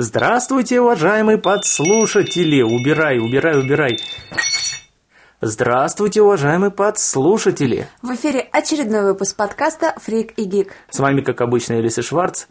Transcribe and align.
Здравствуйте, 0.00 0.80
уважаемые 0.80 1.38
подслушатели! 1.38 2.62
Убирай, 2.62 3.18
убирай, 3.18 3.58
убирай. 3.58 3.98
Здравствуйте, 5.40 6.22
уважаемые 6.22 6.70
подслушатели! 6.70 7.88
В 8.00 8.14
эфире 8.14 8.48
очередной 8.52 9.02
выпуск 9.02 9.34
подкаста 9.34 9.94
«Фрик 10.00 10.38
и 10.38 10.44
Гик». 10.44 10.72
С 10.88 11.00
вами, 11.00 11.20
как 11.20 11.40
обычно, 11.40 11.80
Элиса 11.80 12.02
Шварц. 12.02 12.46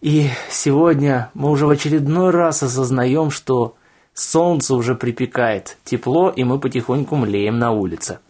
И 0.00 0.30
сегодня 0.48 1.30
мы 1.34 1.50
уже 1.50 1.66
в 1.66 1.68
очередной 1.68 2.30
раз 2.30 2.62
осознаем, 2.62 3.30
что 3.30 3.76
солнце 4.14 4.74
уже 4.74 4.94
припекает, 4.94 5.76
тепло, 5.84 6.30
и 6.30 6.44
мы 6.44 6.58
потихоньку 6.58 7.14
млеем 7.14 7.58
на 7.58 7.72
улице. 7.72 8.20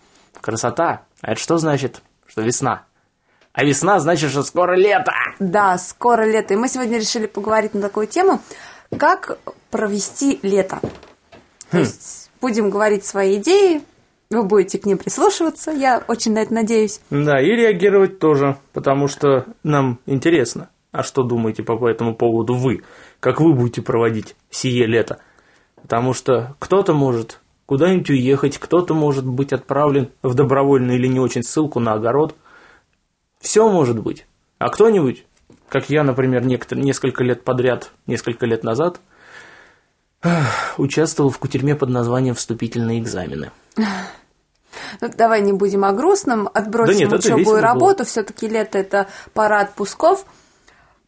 Красота! 0.41 1.03
А 1.21 1.31
это 1.31 1.41
что 1.41 1.59
значит? 1.59 2.03
Что 2.27 2.43
весна. 2.43 2.83
А 3.53 3.65
весна 3.65 3.99
значит, 3.99 4.31
что 4.31 4.43
скоро 4.43 4.77
лето. 4.77 5.13
Да, 5.39 5.77
скоро 5.79 6.23
лето. 6.25 6.55
И 6.55 6.57
мы 6.57 6.69
сегодня 6.69 6.99
решили 6.99 7.27
поговорить 7.27 7.75
на 7.75 7.81
такую 7.83 8.07
тему, 8.07 8.41
как 8.97 9.39
провести 9.71 10.39
лето. 10.43 10.79
То 11.71 11.77
Хм. 11.77 11.81
есть 11.81 12.31
будем 12.41 12.71
говорить 12.71 13.05
свои 13.05 13.37
идеи, 13.39 13.83
вы 14.31 14.45
будете 14.45 14.79
к 14.79 14.87
ним 14.87 14.99
прислушиваться, 14.99 15.73
я 15.73 16.03
очень 16.07 16.33
на 16.33 16.39
это 16.39 16.55
надеюсь. 16.55 17.01
Да, 17.11 17.41
и 17.41 17.47
реагировать 17.47 18.19
тоже, 18.21 18.57
потому 18.73 19.09
что 19.09 19.47
нам 19.65 19.99
интересно. 20.07 20.69
А 20.93 21.03
что 21.03 21.23
думаете 21.23 21.63
по 21.63 21.89
этому 21.89 22.15
поводу 22.17 22.55
вы? 22.55 22.83
Как 23.21 23.41
вы 23.41 23.55
будете 23.55 23.83
проводить 23.83 24.37
сие 24.51 24.87
лето? 24.87 25.19
Потому 25.81 26.15
что 26.15 26.55
кто-то 26.59 26.93
может 26.95 27.41
куда-нибудь 27.67 28.11
уехать, 28.11 28.59
кто-то 28.59 28.95
может 28.95 29.25
быть 29.27 29.53
отправлен 29.53 30.11
в 30.23 30.35
добровольную 30.35 30.99
или 30.99 31.07
не 31.07 31.21
очень 31.21 31.43
ссылку 31.43 31.79
на 31.79 31.93
огород. 31.93 32.35
Все 33.41 33.69
может 33.69 33.99
быть. 33.99 34.27
А 34.59 34.69
кто-нибудь, 34.69 35.25
как 35.69 35.91
я, 35.91 36.03
например, 36.03 36.45
несколько 36.45 37.25
лет 37.25 37.43
подряд, 37.43 37.91
несколько 38.07 38.47
лет 38.47 38.63
назад, 38.63 39.01
участвовал 40.77 41.31
в 41.31 41.39
кутерьме 41.39 41.75
под 41.75 41.89
названием 41.89 42.35
«Вступительные 42.35 43.01
экзамены». 43.01 43.51
Ну, 45.01 45.09
давай 45.17 45.41
не 45.41 45.53
будем 45.53 45.85
о 45.85 45.93
грустном, 45.93 46.49
отбросим 46.53 47.09
Да 47.09 47.17
нет, 47.17 47.25
учебу 47.25 47.57
и 47.57 47.61
работу. 47.61 48.05
Все-таки 48.05 48.49
лето 48.49 48.79
это 48.79 49.09
пора 49.33 49.61
отпусков. 49.61 50.27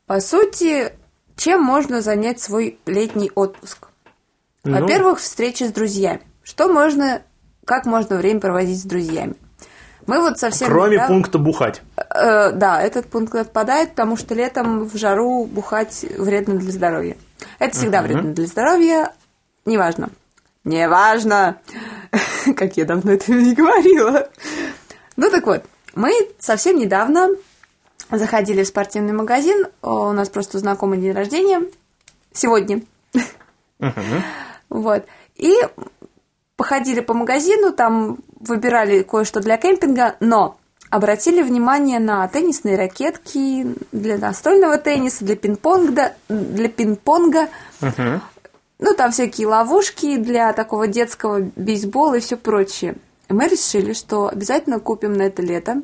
По 0.06 0.20
сути, 0.20 0.92
чем 1.36 1.62
можно 1.62 2.00
занять 2.00 2.40
свой 2.40 2.78
летний 2.86 3.30
отпуск? 3.34 3.88
Ну, 4.64 4.80
Во-первых, 4.80 5.18
встречи 5.18 5.64
с 5.64 5.72
друзьями. 5.72 6.22
Что 6.42 6.68
можно, 6.68 7.22
как 7.64 7.86
можно 7.86 8.16
время 8.16 8.40
проводить 8.40 8.80
с 8.80 8.84
друзьями? 8.84 9.34
Мы 10.06 10.20
вот 10.20 10.38
совсем 10.38 10.68
кроме 10.68 10.96
недавно- 10.96 11.14
пункта 11.14 11.38
«бухать». 11.38 11.82
Э, 11.96 12.52
да, 12.52 12.82
этот 12.82 13.06
пункт 13.08 13.34
отпадает, 13.34 13.90
потому 13.90 14.16
что 14.16 14.34
летом 14.34 14.84
в 14.84 14.96
жару 14.96 15.44
бухать 15.46 16.04
вредно 16.18 16.54
для 16.56 16.72
здоровья. 16.72 17.16
Это 17.58 17.76
всегда 17.76 18.02
вредно 18.02 18.32
для 18.32 18.46
здоровья, 18.46 19.12
неважно. 19.64 20.10
Неважно, 20.64 21.58
как 22.56 22.76
я 22.76 22.84
давно 22.84 23.12
это 23.12 23.32
не 23.32 23.54
говорила. 23.54 24.28
Ну 25.16 25.30
так 25.30 25.46
вот, 25.46 25.64
мы 25.94 26.12
совсем 26.38 26.76
недавно 26.78 27.28
заходили 28.10 28.62
в 28.62 28.68
спортивный 28.68 29.12
магазин, 29.12 29.66
у 29.82 30.12
нас 30.12 30.28
просто 30.28 30.58
знакомый 30.58 30.98
день 30.98 31.12
рождения, 31.12 31.62
сегодня. 32.32 32.82
Вот. 34.68 35.04
И 35.36 35.54
походили 36.56 37.00
по 37.00 37.12
магазину, 37.12 37.72
там 37.72 38.18
выбирали 38.46 39.02
кое-что 39.02 39.40
для 39.40 39.56
кемпинга, 39.56 40.16
но 40.20 40.56
обратили 40.90 41.42
внимание 41.42 41.98
на 41.98 42.26
теннисные 42.28 42.76
ракетки 42.76 43.74
для 43.92 44.18
настольного 44.18 44.76
тенниса, 44.78 45.24
для 45.24 45.36
пинг-понга, 45.36 46.12
для 46.28 46.68
пинг-понга. 46.68 47.48
Ну, 48.78 48.94
там 48.94 49.12
всякие 49.12 49.46
ловушки 49.46 50.16
для 50.16 50.52
такого 50.52 50.88
детского 50.88 51.40
бейсбола 51.56 52.16
и 52.16 52.20
все 52.20 52.36
прочее. 52.36 52.96
И 53.28 53.32
мы 53.32 53.46
решили, 53.46 53.92
что 53.92 54.26
обязательно 54.28 54.80
купим 54.80 55.12
на 55.12 55.22
это 55.22 55.40
лето 55.40 55.82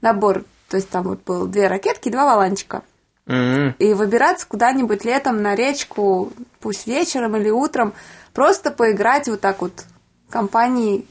набор. 0.00 0.44
То 0.68 0.76
есть 0.76 0.90
там 0.90 1.04
вот 1.04 1.20
было 1.24 1.46
две 1.46 1.68
ракетки 1.68 2.08
и 2.08 2.12
два 2.12 2.24
валанчика. 2.24 2.82
М, 3.26 3.74
И 3.78 3.94
выбираться 3.94 4.46
куда-нибудь 4.48 5.04
летом 5.04 5.42
на 5.42 5.54
речку, 5.54 6.32
пусть 6.60 6.86
вечером 6.86 7.36
или 7.36 7.50
утром, 7.50 7.94
просто 8.32 8.70
поиграть 8.70 9.28
вот 9.28 9.40
так 9.40 9.62
вот 9.62 9.84
в 10.28 10.32
компании 10.32 11.06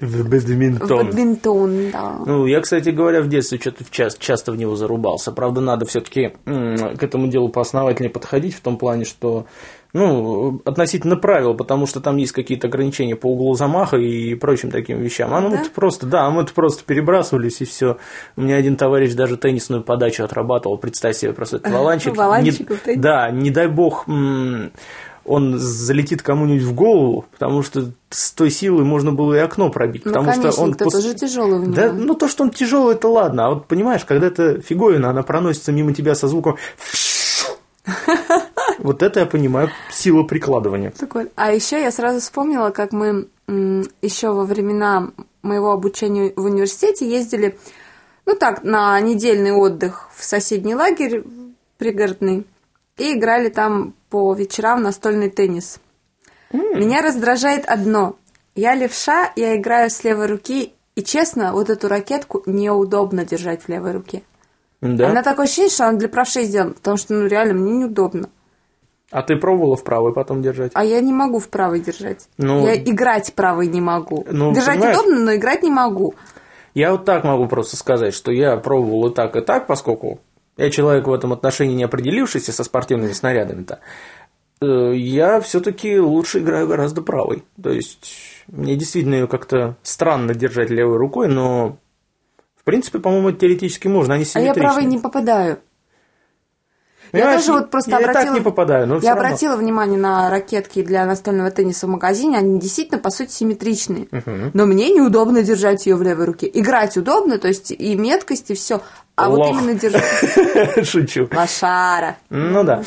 В 0.00 0.22
в 0.22 0.28
бадминтон. 0.28 1.06
бадминтон, 1.06 1.90
да. 1.90 2.18
Ну, 2.24 2.46
я, 2.46 2.60
кстати 2.60 2.90
говоря, 2.90 3.20
в 3.20 3.28
детстве 3.28 3.58
что-то 3.58 3.84
часто, 3.90 4.22
часто 4.22 4.52
в 4.52 4.56
него 4.56 4.76
зарубался. 4.76 5.32
Правда, 5.32 5.60
надо 5.60 5.86
все-таки 5.86 6.32
к 6.44 7.02
этому 7.02 7.26
делу 7.28 7.48
поосновательнее 7.48 8.10
подходить 8.12 8.54
в 8.54 8.60
том 8.60 8.76
плане, 8.78 9.04
что 9.04 9.46
ну, 9.94 10.60
относительно 10.66 11.16
правил, 11.16 11.54
потому 11.54 11.86
что 11.86 12.00
там 12.00 12.18
есть 12.18 12.32
какие-то 12.32 12.66
ограничения 12.66 13.16
по 13.16 13.26
углу 13.32 13.54
замаха 13.54 13.96
и 13.96 14.34
прочим 14.34 14.70
таким 14.70 15.00
вещам. 15.00 15.32
А 15.32 15.40
ну, 15.40 15.50
Да? 15.50 15.56
мы-то 15.56 15.70
просто, 15.70 16.06
да, 16.06 16.28
мы-то 16.30 16.52
просто 16.52 16.84
перебрасывались 16.84 17.60
и 17.62 17.64
все. 17.64 17.96
У 18.36 18.42
меня 18.42 18.56
один 18.56 18.76
товарищ 18.76 19.14
даже 19.14 19.36
теннисную 19.38 19.82
подачу 19.82 20.24
отрабатывал. 20.24 20.76
Представь 20.76 21.16
себе 21.16 21.32
просто 21.32 21.56
этот 21.56 21.72
валанчик. 21.72 22.14
Валанчик 22.16 22.70
Не-. 22.86 22.96
Да, 22.96 23.30
не 23.30 23.50
дай 23.50 23.66
бог 23.66 24.06
м, 24.08 24.72
он 25.28 25.58
залетит 25.58 26.22
кому-нибудь 26.22 26.62
в 26.62 26.74
голову, 26.74 27.26
потому 27.32 27.62
что 27.62 27.90
с 28.10 28.32
той 28.32 28.50
силой 28.50 28.84
можно 28.84 29.12
было 29.12 29.34
и 29.34 29.38
окно 29.38 29.70
пробить. 29.70 30.04
Ну, 30.04 30.12
потому 30.12 30.30
конечно, 30.30 30.52
что 30.52 30.62
он 30.62 30.72
пос- 30.72 31.00
же 31.00 31.14
тяжелый 31.14 31.58
у 31.58 31.62
него. 31.62 31.74
да, 31.74 31.92
ну 31.92 32.14
то, 32.14 32.28
что 32.28 32.44
он 32.44 32.50
тяжелый, 32.50 32.94
это 32.94 33.08
ладно. 33.08 33.46
А 33.46 33.50
вот 33.50 33.66
понимаешь, 33.66 34.04
когда 34.04 34.26
эта 34.26 34.60
фиговина, 34.60 35.10
она 35.10 35.22
проносится 35.22 35.72
мимо 35.72 35.92
тебя 35.94 36.14
со 36.14 36.28
звуком. 36.28 36.56
Вот 38.78 39.02
это 39.02 39.20
я 39.20 39.26
понимаю, 39.26 39.70
сила 39.90 40.22
прикладывания. 40.22 40.92
Так 40.96 41.14
вот. 41.14 41.28
А 41.34 41.52
еще 41.52 41.80
я 41.80 41.90
сразу 41.90 42.20
вспомнила, 42.20 42.70
как 42.70 42.92
мы 42.92 43.26
еще 44.02 44.30
во 44.30 44.44
времена 44.44 45.10
моего 45.42 45.72
обучения 45.72 46.32
в 46.36 46.44
университете 46.44 47.10
ездили, 47.10 47.58
ну 48.24 48.34
так, 48.36 48.62
на 48.62 49.00
недельный 49.00 49.52
отдых 49.52 50.10
в 50.14 50.24
соседний 50.24 50.74
лагерь 50.74 51.24
пригородный 51.78 52.46
и 52.98 53.14
играли 53.14 53.48
там 53.48 53.94
по 54.10 54.34
вечерам 54.34 54.82
настольный 54.82 55.30
теннис. 55.30 55.80
Меня 56.52 57.02
раздражает 57.02 57.66
одно. 57.66 58.16
Я 58.54 58.74
левша, 58.74 59.32
я 59.36 59.56
играю 59.56 59.90
с 59.90 60.02
левой 60.02 60.26
руки, 60.26 60.72
и 60.96 61.02
честно, 61.02 61.52
вот 61.52 61.70
эту 61.70 61.88
ракетку 61.88 62.42
неудобно 62.46 63.24
держать 63.24 63.62
в 63.62 63.68
левой 63.68 63.92
руке. 63.92 64.22
Да? 64.80 65.10
Она 65.10 65.22
такое 65.22 65.46
ощущение, 65.46 65.70
что 65.70 65.88
она 65.88 65.98
для 65.98 66.08
правшей 66.08 66.44
сделана, 66.44 66.74
потому 66.74 66.96
что, 66.96 67.14
ну, 67.14 67.26
реально, 67.26 67.54
мне 67.54 67.72
неудобно. 67.72 68.30
А 69.10 69.22
ты 69.22 69.36
пробовала 69.36 69.76
в 69.76 69.84
правой 69.84 70.12
потом 70.12 70.42
держать? 70.42 70.72
А 70.74 70.84
я 70.84 71.00
не 71.00 71.12
могу 71.12 71.38
в 71.38 71.48
правой 71.48 71.80
держать. 71.80 72.28
Ну, 72.36 72.66
я 72.66 72.76
играть 72.76 73.32
правой 73.34 73.68
не 73.68 73.80
могу. 73.80 74.26
ну, 74.30 74.52
держать 74.52 74.78
понимаешь? 74.78 74.98
удобно, 74.98 75.20
но 75.20 75.34
играть 75.34 75.62
не 75.62 75.70
могу. 75.70 76.14
Я 76.74 76.92
вот 76.92 77.04
так 77.04 77.24
могу 77.24 77.46
просто 77.46 77.76
сказать, 77.76 78.12
что 78.12 78.30
я 78.30 78.56
пробовал 78.56 79.08
и 79.08 79.14
так, 79.14 79.34
и 79.36 79.40
так, 79.40 79.66
поскольку 79.66 80.20
я 80.58 80.70
человек 80.70 81.06
в 81.06 81.12
этом 81.12 81.32
отношении 81.32 81.74
не 81.74 81.84
определившийся 81.84 82.52
со 82.52 82.64
спортивными 82.64 83.12
снарядами-то. 83.12 83.78
э, 84.60 84.94
Я 84.94 85.40
все-таки 85.40 85.98
лучше 85.98 86.40
играю 86.40 86.66
гораздо 86.66 87.00
правой. 87.00 87.44
То 87.62 87.70
есть 87.70 88.44
мне 88.48 88.76
действительно 88.76 89.14
ее 89.14 89.28
как-то 89.28 89.76
странно 89.82 90.34
держать 90.34 90.70
левой 90.70 90.96
рукой, 90.96 91.28
но 91.28 91.78
в 92.56 92.64
принципе, 92.64 92.98
по-моему, 92.98 93.32
теоретически 93.32 93.88
можно, 93.88 94.14
они 94.14 94.26
А 94.34 94.40
я 94.40 94.52
правой 94.52 94.84
не 94.84 94.98
попадаю. 94.98 95.60
Я 97.12 97.20
Понимаешь, 97.20 97.44
тоже 97.44 97.58
вот 97.58 97.70
просто 97.70 97.90
я 97.90 97.98
обратила... 97.98 98.24
так 98.24 98.34
не 98.34 98.40
попадаю, 98.40 98.86
но 98.86 98.96
Я 98.96 99.14
равно. 99.14 99.26
обратила 99.26 99.56
внимание 99.56 99.98
на 99.98 100.30
ракетки 100.30 100.82
для 100.82 101.06
настольного 101.06 101.50
тенниса 101.50 101.86
в 101.86 101.90
магазине. 101.90 102.36
Они 102.38 102.58
действительно, 102.58 102.98
по 103.00 103.10
сути, 103.10 103.30
симметричные. 103.30 104.08
Но 104.54 104.66
мне 104.66 104.90
неудобно 104.90 105.42
держать 105.42 105.86
ее 105.86 105.96
в 105.96 106.02
левой 106.02 106.26
руке. 106.26 106.50
Играть 106.52 106.96
удобно, 106.96 107.38
то 107.38 107.48
есть 107.48 107.70
и 107.70 107.96
меткость, 107.96 108.50
и 108.50 108.54
все. 108.54 108.82
А 109.16 109.28
вот 109.30 109.38
Лох. 109.38 109.50
именно 109.50 109.74
держать... 109.74 110.86
Шучу. 110.86 111.28
Лошара. 111.32 112.16
Ну 112.30 112.62
да. 112.64 112.82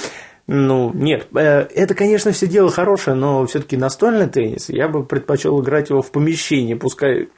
Ну, 0.47 0.91
нет, 0.94 1.27
э, 1.33 1.68
это, 1.73 1.94
конечно, 1.94 2.31
все 2.31 2.45
дело 2.47 2.69
хорошее, 2.69 3.15
но 3.15 3.45
все-таки 3.45 3.77
настольный 3.77 4.27
теннис, 4.27 4.68
я 4.68 4.89
бы 4.89 5.06
предпочел 5.06 5.62
играть 5.62 5.89
его 5.89 6.01
в 6.01 6.12
помещении, 6.12 6.73
пускай 6.73 7.29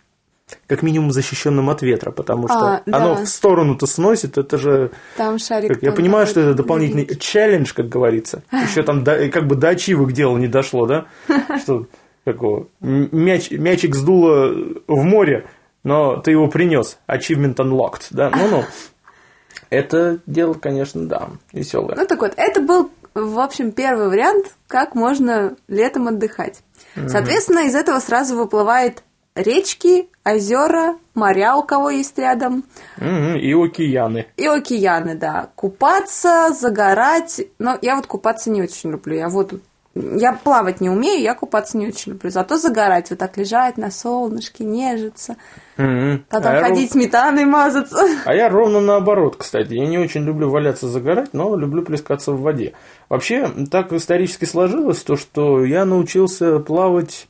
как 0.68 0.82
минимум 0.84 1.12
защищенным 1.12 1.70
от 1.70 1.82
ветра, 1.82 2.12
потому 2.12 2.48
что 2.48 2.58
А, 2.76 2.82
да. 2.86 2.98
оно 2.98 3.16
в 3.16 3.28
сторону-то 3.28 3.86
сносит, 3.86 4.38
это 4.38 4.58
же... 4.58 4.92
Там 5.18 5.38
шарик... 5.40 5.74
как- 5.74 5.84
я 5.84 5.90
там 5.92 5.98
понимаю, 5.98 6.26
такой 6.26 6.32
что 6.32 6.50
это 6.50 6.54
дополнительный 6.56 7.06
длинный. 7.06 7.20
челлендж, 7.20 7.74
как 7.74 7.90
говорится. 7.90 8.44
Еще 8.52 8.84
там 8.84 9.04
до- 9.04 9.30
как 9.30 9.48
бы 9.48 9.56
до 9.56 9.70
ачивок 9.70 10.12
дело 10.14 10.38
не 10.38 10.48
дошло, 10.48 10.86
да? 10.86 11.06
Что 11.62 11.88
такого? 12.24 12.68
М- 12.82 13.10
Мяч, 13.12 13.52
мячик 13.52 13.96
сдуло 13.96 14.54
в 14.88 15.04
море, 15.04 15.46
но 15.84 16.18
ты 16.18 16.32
его 16.32 16.48
принес. 16.48 16.98
Achievement 17.08 17.56
unlocked, 17.56 18.08
да? 18.12 18.30
Ну-ну. 18.30 18.64
Это 19.70 20.20
дело, 20.26 20.54
конечно, 20.54 21.06
да, 21.08 21.30
веселое. 21.52 21.96
Ну 21.96 22.06
так 22.06 22.20
вот, 22.22 22.34
это 22.38 22.62
был, 22.62 22.92
в 23.16 23.40
общем, 23.40 23.72
первый 23.72 24.08
вариант, 24.10 24.48
как 24.68 24.94
можно 24.96 25.56
летом 25.68 26.08
отдыхать. 26.08 26.62
Соответственно, 27.08 27.66
из 27.68 27.74
этого 27.76 28.00
сразу 28.00 28.36
выплывает 28.36 29.02
речки, 29.36 30.10
озера, 30.26 30.98
моря 31.14 31.56
у 31.56 31.64
кого 31.64 31.90
есть 31.90 32.18
рядом. 32.18 32.64
И 33.00 33.54
океаны. 33.54 34.28
И 34.38 34.46
океаны, 34.46 35.16
да. 35.16 35.50
Купаться, 35.56 36.54
загорать. 36.54 37.42
Но 37.60 37.78
я 37.82 37.96
вот 37.96 38.08
купаться 38.08 38.50
не 38.50 38.62
очень 38.62 38.92
люблю. 38.92 39.16
Я 39.16 39.30
воду... 39.30 39.60
Я 39.96 40.34
плавать 40.34 40.82
не 40.82 40.90
умею, 40.90 41.22
я 41.22 41.36
купаться 41.36 41.78
не 41.78 41.88
очень 41.88 42.14
люблю. 42.14 42.32
Зато 42.32 42.58
загорать, 42.58 43.12
вот 43.12 43.20
так 43.20 43.38
лежать 43.38 43.78
на 43.78 43.92
солнышке, 43.92 44.64
нежиться. 44.64 45.36
Мгм. 45.78 46.26
Потом 46.30 46.52
А 46.56 46.62
ходить 46.62 46.94
сметаной 46.94 47.46
мазаться. 47.46 48.04
А 48.26 48.34
я 48.34 48.50
ровно 48.50 48.82
наоборот, 48.82 49.36
кстати. 49.36 49.74
Я 49.74 49.86
не 49.86 50.00
очень 50.00 50.24
люблю 50.24 50.50
валяться 50.50 50.88
загорать, 50.88 51.30
но 51.34 51.56
люблю 51.56 51.84
плескаться 51.84 52.32
в 52.32 52.42
воде. 52.42 52.74
Вообще, 53.08 53.48
так 53.70 53.94
исторически 53.94 54.46
сложилось, 54.46 55.04
то, 55.04 55.16
что 55.16 55.64
я 55.64 55.86
научился 55.86 56.58
плавать 56.58 57.28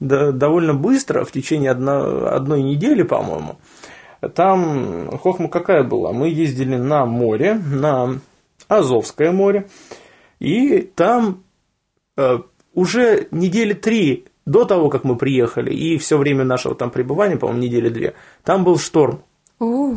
довольно 0.00 0.74
быстро, 0.74 1.24
в 1.24 1.32
течение 1.32 1.70
одно- 1.70 2.26
одной 2.26 2.62
недели, 2.62 3.02
по-моему. 3.02 3.56
Там 4.34 5.16
хохма 5.18 5.48
какая 5.48 5.82
была? 5.84 6.12
Мы 6.12 6.28
ездили 6.28 6.76
на 6.76 7.06
море, 7.06 7.54
на 7.54 8.18
Азовское 8.68 9.32
море, 9.32 9.68
и 10.38 10.80
там 10.80 11.42
э, 12.16 12.38
уже 12.74 13.28
недели 13.30 13.72
три 13.72 14.26
до 14.46 14.64
того, 14.64 14.88
как 14.88 15.04
мы 15.04 15.16
приехали, 15.16 15.72
и 15.72 15.96
все 15.98 16.18
время 16.18 16.44
нашего 16.44 16.74
там 16.74 16.90
пребывания, 16.90 17.36
по-моему, 17.36 17.62
недели 17.62 17.88
две, 17.88 18.14
там 18.44 18.64
был 18.64 18.78
шторм. 18.78 19.22
У, 19.58 19.96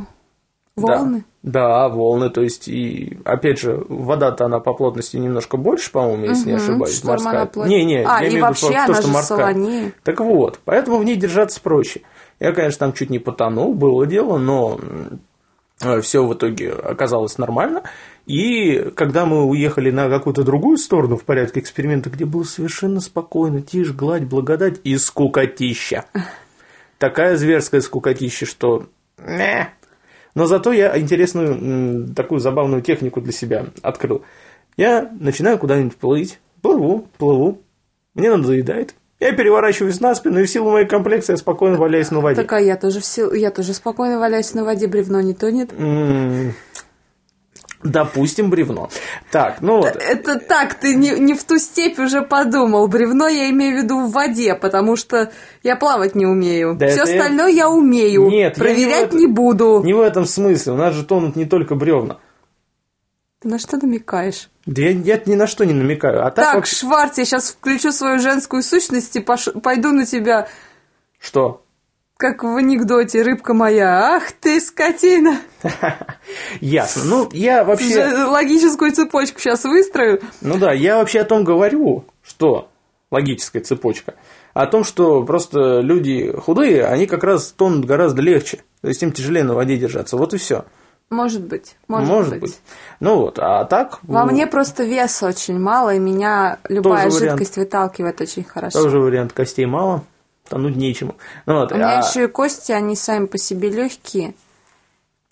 волны. 0.75 1.23
Да, 1.43 1.87
да, 1.87 1.89
волны, 1.89 2.29
то 2.29 2.41
есть, 2.41 2.67
и 2.67 3.17
опять 3.25 3.59
же, 3.59 3.83
вода-то 3.89 4.45
она 4.45 4.59
по 4.59 4.73
плотности 4.73 5.17
немножко 5.17 5.57
больше, 5.57 5.91
по-моему, 5.91 6.25
если 6.25 6.51
не 6.51 6.55
ошибаюсь, 6.55 6.97
шторм 6.97 7.23
морская. 7.23 7.45
плот- 7.45 7.67
Не, 7.67 7.83
не, 7.85 7.97
А, 8.03 8.21
я 8.21 8.29
имею 8.29 8.45
в 8.45 8.49
виду 8.49 8.59
то, 8.61 8.67
она 8.83 9.01
что 9.01 9.07
морская. 9.09 9.37
солонее. 9.53 9.93
Так 10.03 10.19
вот, 10.21 10.59
поэтому 10.65 10.97
в 10.97 11.03
ней 11.03 11.15
держаться 11.15 11.59
проще. 11.61 12.01
Я, 12.39 12.51
конечно, 12.53 12.79
там 12.79 12.93
чуть 12.93 13.09
не 13.09 13.19
потонул, 13.19 13.73
было 13.73 14.05
дело, 14.05 14.37
но 14.37 14.79
все 16.01 16.25
в 16.25 16.33
итоге 16.33 16.71
оказалось 16.71 17.37
нормально. 17.37 17.83
И 18.25 18.89
когда 18.95 19.25
мы 19.25 19.43
уехали 19.43 19.91
на 19.91 20.07
какую-то 20.09 20.43
другую 20.43 20.77
сторону 20.77 21.17
в 21.17 21.25
порядке 21.25 21.59
эксперимента, 21.59 22.09
где 22.09 22.23
было 22.25 22.43
совершенно 22.43 23.01
спокойно, 23.01 23.61
тишь, 23.61 23.91
гладь, 23.91 24.23
благодать 24.23 24.79
и 24.85 24.97
скукотища. 24.97 26.05
Такая 26.99 27.35
зверская 27.35 27.81
скукотища, 27.81 28.45
что... 28.45 28.85
Но 30.35 30.45
зато 30.45 30.71
я 30.71 30.97
интересную 31.00 32.13
такую 32.15 32.39
забавную 32.39 32.81
технику 32.81 33.21
для 33.21 33.31
себя 33.31 33.68
открыл. 33.81 34.24
Я 34.77 35.12
начинаю 35.19 35.59
куда-нибудь 35.59 35.95
плыть, 35.95 36.39
плыву, 36.62 37.07
плыву, 37.18 37.62
мне 38.15 38.35
надоедает. 38.35 38.95
Я 39.19 39.31
переворачиваюсь 39.31 40.01
на 40.01 40.15
спину, 40.15 40.39
и 40.39 40.45
в 40.45 40.50
силу 40.50 40.71
моей 40.71 40.85
комплекции 40.88 41.33
я 41.33 41.38
спокойно 41.38 41.77
валяюсь 41.77 42.12
на 42.12 42.19
воде. 42.19 42.41
Так, 42.41 42.51
а 42.51 42.59
я 42.59 42.75
тоже, 42.75 43.00
все, 43.00 43.33
я 43.33 43.51
тоже 43.51 43.74
спокойно 43.74 44.19
валяюсь 44.19 44.53
на 44.53 44.65
воде, 44.65 44.88
бревно 44.88 45.21
не 45.21 45.33
тонет. 45.33 45.71
М, 45.77 46.53
Допустим, 47.83 48.50
бревно. 48.50 48.89
Так, 49.31 49.62
ну 49.62 49.77
вот. 49.77 49.95
Это 49.95 50.39
так, 50.39 50.74
ты 50.75 50.95
не, 50.95 51.12
не 51.19 51.33
в 51.33 51.44
ту 51.44 51.57
степь 51.57 52.00
уже 52.00 52.21
подумал. 52.21 52.88
Бревно 52.88 53.27
я 53.27 53.50
имею 53.50 53.80
в 53.80 53.83
виду 53.83 54.00
в 54.01 54.12
воде, 54.12 54.56
потому 54.56 54.95
что 54.95 55.31
я 55.63 55.75
плавать 55.75 56.15
не 56.15 56.25
умею. 56.25 56.75
Да 56.75 56.88
Все 56.88 57.01
это 57.01 57.12
я- 57.12 57.19
остальное 57.21 57.50
я 57.51 57.69
умею. 57.69 58.30
Нет, 58.30 58.57
я 58.57 58.63
не 58.63 58.74
Проверять 58.74 59.12
в 59.12 59.15
не, 59.15 59.24
этом- 59.25 59.33
буду. 59.33 59.81
Не 59.83 59.94
в 59.94 60.01
этом 60.01 60.25
смысле. 60.25 60.74
У 60.74 60.77
нас 60.77 60.94
же 60.95 61.03
тонут 61.06 61.35
не 61.35 61.45
только 61.45 61.75
бревна. 61.75 62.18
Ты 63.41 63.50
на 63.50 63.59
что 63.59 63.77
намекаешь? 63.77 64.50
Да 64.65 64.81
я, 64.81 64.89
я 64.91 65.21
ни 65.25 65.36
на 65.36 65.47
что 65.47 65.65
не 65.65 65.74
намекаю. 65.74 66.21
А 66.25 66.31
так, 66.31 66.45
Так, 66.45 66.56
вообще- 66.56 66.75
Шварц, 66.77 67.18
я 67.18 67.25
сейчас 67.25 67.50
включу 67.51 67.91
свою 67.91 68.19
женскую 68.19 68.63
сущность 68.63 69.15
и 69.18 69.19
пош- 69.19 69.59
пойду 69.59 69.91
на 69.91 70.06
тебя, 70.06 70.47
Что? 71.19 71.62
Как 72.23 72.41
в 72.41 72.55
анекдоте, 72.55 73.21
рыбка 73.21 73.53
моя. 73.53 74.15
Ах 74.15 74.31
ты, 74.31 74.61
скотина! 74.61 75.41
Ясно. 76.61 77.03
Ну, 77.03 77.29
я 77.33 77.65
вообще... 77.65 78.01
Логическую 78.25 78.93
цепочку 78.93 79.41
сейчас 79.41 79.65
выстрою. 79.65 80.21
Ну 80.39 80.57
да, 80.57 80.71
я 80.71 80.99
вообще 80.99 81.19
о 81.19 81.25
том 81.25 81.43
говорю, 81.43 82.05
что 82.23 82.69
логическая 83.11 83.61
цепочка. 83.61 84.13
О 84.53 84.67
том, 84.67 84.85
что 84.85 85.25
просто 85.25 85.81
люди 85.81 86.31
худые, 86.31 86.85
они 86.85 87.07
как 87.07 87.25
раз 87.25 87.51
тонут 87.51 87.83
гораздо 87.83 88.21
легче. 88.21 88.63
То 88.79 88.87
есть 88.87 89.03
им 89.03 89.11
тяжелее 89.11 89.43
на 89.43 89.53
воде 89.53 89.75
держаться. 89.75 90.15
Вот 90.15 90.33
и 90.33 90.37
все. 90.37 90.63
Может 91.09 91.41
быть, 91.41 91.75
может, 91.89 92.39
быть. 92.39 92.57
Ну 93.01 93.17
вот, 93.17 93.37
а 93.37 93.65
так... 93.65 93.99
Во 94.03 94.23
ну, 94.23 94.31
мне 94.31 94.47
просто 94.47 94.85
веса 94.85 95.27
очень 95.27 95.59
мало, 95.59 95.93
и 95.93 95.99
меня 95.99 96.59
любая 96.69 97.03
Тоже 97.03 97.17
вариант. 97.17 97.39
жидкость 97.39 97.57
выталкивает 97.57 98.21
очень 98.21 98.45
хорошо. 98.45 98.81
Тоже 98.81 98.99
вариант 98.99 99.33
костей 99.33 99.65
мало, 99.65 100.05
тонуть 100.49 100.75
нечему. 100.75 101.15
Ну 101.45 101.55
вот, 101.59 101.71
У 101.71 101.75
меня 101.75 101.99
а 101.99 102.07
еще 102.07 102.25
и 102.25 102.27
кости, 102.27 102.71
они 102.71 102.95
сами 102.95 103.25
по 103.25 103.37
себе 103.37 103.69
легкие. 103.69 104.33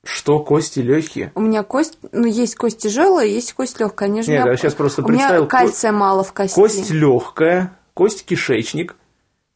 что 0.04 0.40
кости 0.40 0.80
легкие? 0.80 1.32
У 1.36 1.42
меня 1.42 1.64
кость, 1.64 1.98
ну, 2.12 2.26
есть 2.26 2.56
кость 2.56 2.80
тяжелая, 2.80 3.28
есть 3.28 3.54
кость 3.54 3.80
легкая. 3.80 4.10
Они 4.10 4.22
же 4.24 4.32
Нет, 4.32 4.42
меня- 4.42 4.52
я 4.52 4.58
щас 4.58 4.74
просто 4.74 5.04
У 5.04 5.08
меня 5.08 5.20
представил, 5.20 5.44
ко- 5.48 5.58
кальция 5.58 5.92
мало 5.92 6.24
в 6.24 6.34
кости. 6.34 6.56
Кость 6.56 6.90
легкая, 6.92 7.78
кость 7.94 8.26
кишечник. 8.26 8.96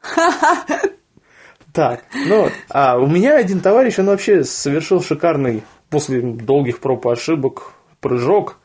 Так, 1.74 2.06
ну 2.14 2.44
вот. 2.44 2.54
А 2.70 2.98
у 2.98 3.06
меня 3.06 3.36
один 3.36 3.60
товарищ, 3.60 4.00
он 4.00 4.06
вообще 4.06 4.46
совершил 4.46 5.02
шикарный, 5.04 5.64
после 5.90 6.22
долгих 6.22 6.80
проб 6.80 7.06
и 7.06 7.10
ошибок, 7.10 7.74
прыжок 8.00 8.58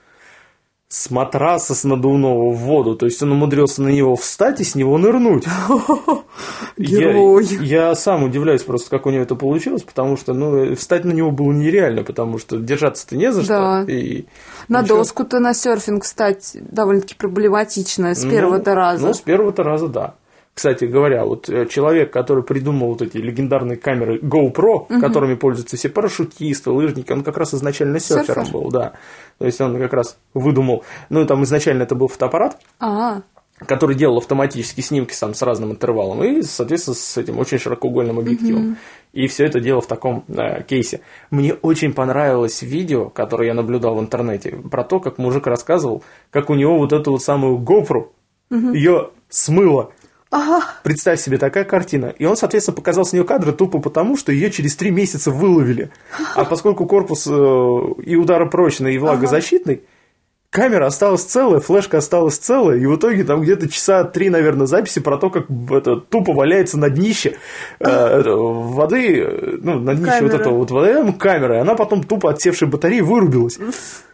с 0.92 1.08
матраса 1.08 1.76
с 1.76 1.84
надувного 1.84 2.50
в 2.50 2.56
воду. 2.56 2.96
То 2.96 3.06
есть 3.06 3.22
он 3.22 3.31
умудрился 3.31 3.81
на 3.81 3.88
него 3.90 4.16
встать 4.16 4.60
и 4.60 4.64
с 4.64 4.75
него 4.75 4.98
нырнуть. 4.98 5.44
Герой. 6.76 7.44
Я, 7.60 7.88
я 7.88 7.94
сам 7.94 8.25
удивляюсь 8.25 8.62
просто, 8.62 8.90
как 8.90 9.06
у 9.06 9.10
него 9.10 9.22
это 9.22 9.37
получилось, 9.37 9.82
потому 9.82 10.16
что 10.16 10.32
ну, 10.32 10.75
встать 10.75 11.04
на 11.04 11.12
него 11.12 11.31
было 11.31 11.52
нереально, 11.52 12.02
потому 12.02 12.38
что 12.38 12.56
держаться-то 12.56 13.16
не 13.16 13.31
за 13.32 13.46
Да. 13.46 13.82
что. 13.82 13.92
И 13.92 14.25
На 14.69 14.82
ничего. 14.82 14.98
доску-то 14.98 15.38
на 15.38 15.54
серфинг 15.54 16.04
стать 16.04 16.56
довольно-таки 16.60 17.14
проблематично 17.14 18.14
с 18.14 18.25
первого-то 18.25 18.70
Ну, 18.70 18.76
раза. 18.76 19.06
Ну, 19.06 19.14
с 19.14 19.20
первого-то 19.20 19.62
раза, 19.62 19.87
да. 19.88 20.14
Кстати 20.61 20.85
говоря, 20.85 21.25
вот 21.25 21.49
э, 21.49 21.65
человек, 21.69 22.12
который 22.12 22.45
придумал 22.45 22.89
вот 22.89 23.01
эти 23.01 23.17
легендарные 23.17 23.79
камеры 23.79 24.19
GoPro, 24.19 25.01
которыми 25.01 25.35
пользуются 25.35 25.79
все 25.79 25.89
парашютисты, 25.89 26.71
лыжники, 26.71 27.11
он 27.12 27.23
как 27.23 27.39
раз 27.39 27.55
изначально 27.55 27.99
серфером 27.99 28.45
Серфер? 28.45 28.53
был, 28.53 28.71
да. 28.71 28.93
То 29.39 29.47
есть 29.47 29.59
он 29.62 29.79
как 29.79 29.95
раз 29.95 30.19
выдумал, 30.35 30.85
ну, 31.09 31.25
там 31.25 31.45
изначально 31.45 31.85
это 31.85 31.95
был 31.95 32.09
фотоаппарат, 32.09 32.59
А, 32.79 33.23
который 33.57 33.97
делал 33.97 34.19
автоматические 34.19 34.85
снимки 34.85 35.15
сам 35.15 35.33
с 35.33 35.41
разным 35.41 35.71
интервалом 35.71 36.23
и, 36.23 36.43
соответственно, 36.43 36.95
с 36.95 37.17
этим 37.17 37.39
очень 37.39 37.59
широкоугольным 37.59 38.19
объективом. 38.19 38.77
И 39.15 39.29
все 39.29 39.47
это 39.47 39.61
дело 39.61 39.81
в 39.81 39.87
таком 39.87 40.25
э, 40.29 40.62
кейсе. 40.65 41.01
Мне 41.31 41.55
очень 41.55 41.95
понравилось 41.95 42.61
видео, 42.61 43.09
которое 43.09 43.47
я 43.47 43.55
наблюдал 43.55 43.95
в 43.95 44.01
интернете, 44.01 44.59
про 44.71 44.85
то, 44.85 45.00
как 45.00 45.17
мужик 45.17 45.47
рассказывал, 45.47 46.05
как 46.31 46.50
у 46.50 46.55
него 46.55 46.76
вот 46.76 46.93
эту 46.93 47.12
вот 47.12 47.23
самую 47.23 47.57
GoPro, 47.57 48.11
ее 48.50 49.11
смыло. 49.31 49.93
Ага. 50.30 50.64
Представь 50.82 51.20
себе 51.20 51.38
такая 51.38 51.64
картина. 51.64 52.14
И 52.18 52.25
он, 52.25 52.37
соответственно, 52.37 52.76
показал 52.76 53.04
с 53.04 53.12
нее 53.12 53.25
кадры 53.25 53.52
тупо 53.52 53.80
потому, 53.80 54.16
что 54.16 54.32
ее 54.32 54.50
через 54.50 54.76
три 54.76 54.90
месяца 54.90 55.30
выловили. 55.30 55.90
А 56.34 56.44
поскольку 56.44 56.87
корпус 56.87 57.26
э, 57.26 57.30
и 57.30 58.16
ударопрочный, 58.16 58.94
и 58.94 58.99
влагозащитный, 58.99 59.82
камера 60.50 60.87
осталась 60.87 61.25
целая, 61.25 61.60
флешка 61.60 61.99
осталась 61.99 62.37
целая, 62.37 62.78
и 62.78 62.87
в 62.87 62.96
итоге 62.96 63.25
там 63.25 63.40
где-то 63.40 63.68
часа 63.68 64.04
три, 64.04 64.28
наверное, 64.30 64.66
записи 64.66 65.00
про 65.00 65.16
то, 65.16 65.30
как 65.30 65.46
это 65.70 65.96
тупо 65.96 66.32
валяется 66.32 66.78
на 66.78 66.90
днище 66.90 67.37
э, 67.78 68.22
воды, 68.22 69.22
э, 69.22 69.58
ну, 69.62 69.78
на 69.78 69.94
днище 69.94 70.22
вот 70.22 70.30
Камера. 70.30 70.40
этого 70.40 70.54
вот 70.54 70.70
водоема 70.70 71.12
камеры, 71.12 71.54
и 71.56 71.58
она 71.58 71.75
потом 71.75 72.02
тупо 72.02 72.30
отсевшей 72.30 72.68
батареи 72.68 73.00
вырубилась. 73.00 73.58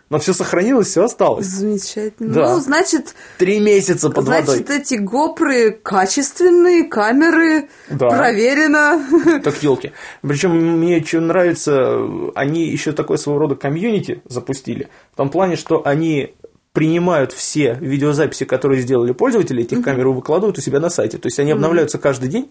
Но 0.09 0.21
все 0.21 0.33
сохранилось, 0.33 0.87
все 0.89 1.05
осталось. 1.05 1.47
Замечательно. 1.47 2.33
Да. 2.33 2.55
Ну, 2.55 2.61
значит, 2.61 3.17
Три 3.39 3.59
месяца 3.59 4.09
под 4.09 4.27
водой. 4.29 4.45
значит, 4.45 4.71
эти 4.71 4.95
гопры 4.95 5.73
качественные, 5.73 6.85
камеры, 6.85 7.69
Да. 7.91 8.09
проверено. 8.11 9.05
Так 9.43 9.61
елки. 9.65 9.93
Причем 10.23 10.53
мне 10.79 11.05
что 11.05 11.21
нравится, 11.21 11.99
они 12.37 12.67
еще 12.69 12.93
такой 12.93 13.19
своего 13.19 13.41
рода 13.41 13.57
комьюнити 13.57 14.23
запустили. 14.29 14.89
В 15.13 15.17
том 15.17 15.29
плане, 15.29 15.57
что 15.57 15.83
они 15.85 16.35
принимают 16.73 17.33
все 17.33 17.77
видеозаписи, 17.81 18.45
которые 18.45 18.83
сделали 18.83 19.13
пользователи 19.13 19.63
этих 19.63 19.83
камер, 19.83 20.09
и 20.09 20.11
выкладывают 20.13 20.59
у 20.59 20.61
себя 20.61 20.79
на 20.79 20.91
сайте. 20.91 21.19
То 21.19 21.27
есть 21.27 21.39
они 21.41 21.51
обновляются 21.51 21.99
каждый 21.99 22.29
день. 22.29 22.51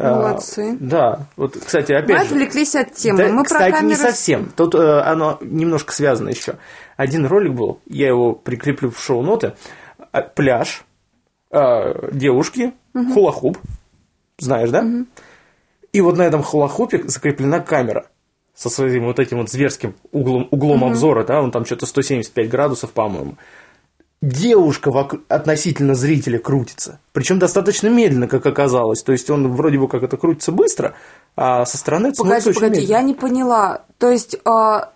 А, 0.00 0.16
Молодцы. 0.16 0.76
Да. 0.80 1.26
Вот, 1.36 1.56
кстати, 1.56 1.92
Мы 1.92 1.98
опять 1.98 2.28
же. 2.28 2.34
отвлеклись 2.34 2.74
от 2.74 2.94
темы. 2.94 3.18
Да, 3.18 3.28
Мы 3.28 3.44
кстати, 3.44 3.70
про 3.70 3.78
камеры... 3.78 3.86
не 3.86 3.96
совсем. 3.96 4.50
Тут 4.56 4.74
э, 4.74 5.00
оно 5.00 5.38
немножко 5.42 5.92
связано 5.92 6.30
еще. 6.30 6.54
Один 6.96 7.26
ролик 7.26 7.52
был, 7.52 7.80
я 7.86 8.08
его 8.08 8.32
прикреплю 8.32 8.90
в 8.90 8.98
шоу-ноты. 8.98 9.54
А, 10.12 10.22
Пляж, 10.22 10.84
а, 11.50 12.08
девушки, 12.12 12.72
хула-хуп, 12.94 13.58
знаешь, 14.38 14.70
да? 14.70 14.84
И 15.92 16.00
вот 16.00 16.16
на 16.16 16.22
этом 16.22 16.42
хула-хупе 16.42 17.02
закреплена 17.06 17.60
камера 17.60 18.06
со 18.54 18.68
своим 18.68 19.04
вот 19.06 19.18
этим 19.18 19.38
вот 19.38 19.50
зверским 19.50 19.94
углом, 20.12 20.48
углом 20.50 20.84
обзора, 20.84 21.24
да, 21.24 21.40
он 21.42 21.50
там 21.50 21.64
что-то 21.64 21.86
175 21.86 22.48
градусов, 22.48 22.92
по-моему. 22.92 23.36
Девушка 24.22 24.90
относительно 25.28 25.94
зрителя 25.94 26.38
крутится. 26.38 27.00
Причем 27.12 27.38
достаточно 27.38 27.88
медленно, 27.88 28.28
как 28.28 28.44
оказалось. 28.46 29.02
То 29.02 29.12
есть 29.12 29.30
он 29.30 29.52
вроде 29.52 29.78
бы 29.78 29.88
как 29.88 30.02
это 30.02 30.16
крутится 30.16 30.52
быстро, 30.52 30.94
а 31.36 31.64
со 31.64 31.78
стороны 31.78 32.08
это 32.08 32.16
Погоди, 32.16 32.40
смотрится 32.40 32.50
очень 32.50 32.60
погоди, 32.60 32.80
медленно. 32.80 32.96
я 32.96 33.02
не 33.02 33.14
поняла. 33.14 33.82
То 33.98 34.10
есть 34.10 34.36
а, 34.44 34.92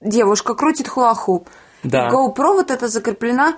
девушка 0.00 0.54
крутит 0.54 0.88
хулахуп. 0.88 1.48
Да. 1.82 2.08
И 2.08 2.10
GoPro 2.10 2.54
вот 2.54 2.70
это 2.70 2.88
закреплена 2.88 3.56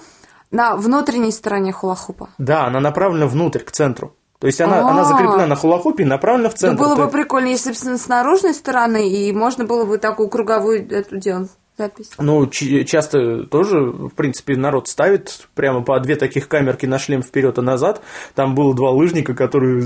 на 0.51 0.77
внутренней 0.77 1.33
стороне 1.33 1.73
хулахупа. 1.73 2.29
Да, 2.39 2.67
она 2.67 2.81
направлена 2.81 3.27
внутрь, 3.27 3.61
к 3.61 3.71
центру. 3.71 4.15
То 4.39 4.49
есть 4.49 4.61
она, 4.61 4.81
А. 4.81 4.91
она 4.91 5.05
закреплена 5.05 5.47
на 5.47 5.55
хулахупе 5.55 6.03
и 6.03 6.07
направлена 6.07 6.51
в 6.51 6.55
центр. 6.55 6.83
было 6.83 6.97
То 6.97 7.05
бы 7.05 7.11
прикольно, 7.11 7.47
если 7.47 7.71
бы 7.71 7.77
с 7.77 8.09
наружной 8.09 8.55
стороны, 8.55 9.09
и 9.09 9.33
можно 9.33 9.65
было 9.65 9.85
бы 9.85 9.99
такую 9.99 10.29
круговую 10.29 10.91
эту 10.91 11.19
делать 11.19 11.51
запись. 11.79 12.11
Ну, 12.19 12.47
часто 12.47 13.45
тоже, 13.45 13.81
в 13.81 14.11
принципе, 14.11 14.57
народ 14.57 14.89
ставит 14.89 15.49
прямо 15.55 15.83
по 15.83 15.99
две 16.01 16.17
таких 16.17 16.49
камерки 16.49 16.87
на 16.87 16.99
шлем 16.99 17.23
вперед 17.23 17.59
и 17.59 17.63
назад. 17.63 18.03
Там 18.35 18.55
было 18.55 18.75
два 18.75 18.91
лыжника, 18.91 19.35
которые 19.35 19.85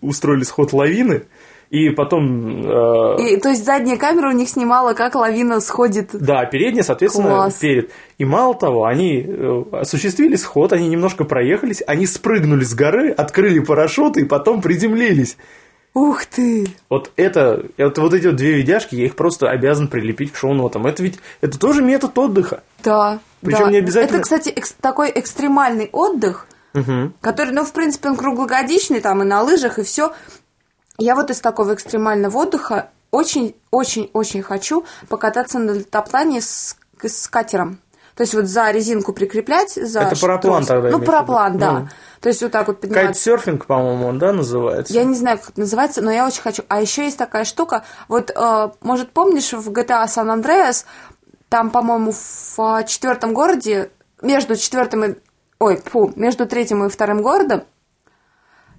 устроили 0.00 0.44
сход 0.44 0.72
лавины, 0.72 1.24
и 1.70 1.90
потом... 1.90 2.62
э, 2.64 3.34
И, 3.34 3.36
то 3.36 3.50
есть 3.50 3.64
задняя 3.64 3.98
камера 3.98 4.30
у 4.30 4.32
них 4.32 4.48
снимала, 4.48 4.94
как 4.94 5.14
лавина 5.14 5.60
сходит. 5.60 6.10
Да, 6.12 6.46
передняя, 6.46 6.82
соответственно, 6.82 7.28
Класс. 7.28 7.54
перед. 7.56 7.90
И 8.16 8.24
мало 8.24 8.54
того, 8.54 8.86
они 8.86 9.22
э, 9.26 9.64
осуществили 9.72 10.36
сход, 10.36 10.72
они 10.72 10.88
немножко 10.88 11.24
проехались, 11.24 11.82
они 11.86 12.06
спрыгнули 12.06 12.64
с 12.64 12.74
горы, 12.74 13.10
открыли 13.10 13.58
парашюты 13.58 14.22
и 14.22 14.24
потом 14.24 14.62
приземлились. 14.62 15.36
Ух 15.98 16.26
ты! 16.26 16.66
Вот 16.88 17.10
это, 17.16 17.66
это 17.76 18.00
вот 18.02 18.14
эти 18.14 18.26
вот 18.28 18.36
две 18.36 18.52
видяшки, 18.54 18.94
я 18.94 19.06
их 19.06 19.16
просто 19.16 19.50
обязан 19.50 19.88
прилепить 19.88 20.32
к 20.32 20.36
шоу-нотам. 20.36 20.86
Это 20.86 21.02
ведь, 21.02 21.18
это 21.40 21.58
тоже 21.58 21.82
метод 21.82 22.16
отдыха. 22.16 22.62
Да. 22.84 23.18
Причем 23.40 23.64
да. 23.64 23.70
не 23.72 23.78
обязательно- 23.78 24.16
Это, 24.16 24.22
кстати, 24.22 24.48
экс- 24.50 24.74
такой 24.80 25.10
экстремальный 25.14 25.88
отдых, 25.92 26.46
Мгм. 26.74 27.14
который, 27.20 27.52
ну, 27.52 27.64
в 27.64 27.72
принципе, 27.72 28.10
он 28.10 28.16
круглогодичный, 28.16 29.00
там 29.00 29.22
и 29.22 29.24
на 29.24 29.42
лыжах, 29.42 29.78
и 29.80 29.82
все. 29.82 30.12
Я 30.98 31.16
вот 31.16 31.30
из 31.30 31.40
такого 31.40 31.74
экстремального 31.74 32.36
отдыха 32.38 32.90
очень-очень-очень 33.10 34.42
хочу 34.42 34.84
покататься 35.08 35.58
на 35.58 35.72
летоплане 35.72 36.40
с, 36.40 36.76
с 37.02 37.28
катером. 37.28 37.78
То 38.18 38.22
есть 38.22 38.34
вот 38.34 38.46
за 38.46 38.72
резинку 38.72 39.12
прикреплять, 39.12 39.74
за 39.74 40.00
Это 40.00 40.20
параплан 40.20 40.64
трос. 40.64 40.66
тогда 40.66 40.90
Ну, 40.90 40.98
параплан, 41.00 41.56
да. 41.56 41.72
Ну. 41.72 41.88
То 42.20 42.30
есть 42.30 42.42
вот 42.42 42.50
так 42.50 42.66
вот 42.66 42.80
подниматься. 42.80 43.06
Кайтсерфинг, 43.06 43.66
по-моему, 43.66 44.08
он, 44.08 44.18
да, 44.18 44.32
называется? 44.32 44.92
Я 44.92 45.04
не 45.04 45.14
знаю, 45.14 45.38
как 45.38 45.50
это 45.50 45.60
называется, 45.60 46.02
но 46.02 46.10
я 46.10 46.26
очень 46.26 46.42
хочу. 46.42 46.64
А 46.66 46.80
еще 46.80 47.04
есть 47.04 47.16
такая 47.16 47.44
штука. 47.44 47.84
Вот, 48.08 48.32
э, 48.34 48.70
может, 48.80 49.12
помнишь, 49.12 49.52
в 49.52 49.70
GTA 49.70 50.06
San 50.06 50.36
Andreas, 50.36 50.84
там, 51.48 51.70
по-моему, 51.70 52.10
в 52.10 52.58
э, 52.58 52.84
четвертом 52.88 53.34
городе, 53.34 53.92
между 54.20 54.56
четвертым 54.56 55.04
и... 55.04 55.14
Ой, 55.60 55.80
фу, 55.84 56.12
между 56.16 56.46
третьим 56.46 56.84
и 56.84 56.88
вторым 56.88 57.22
городом, 57.22 57.62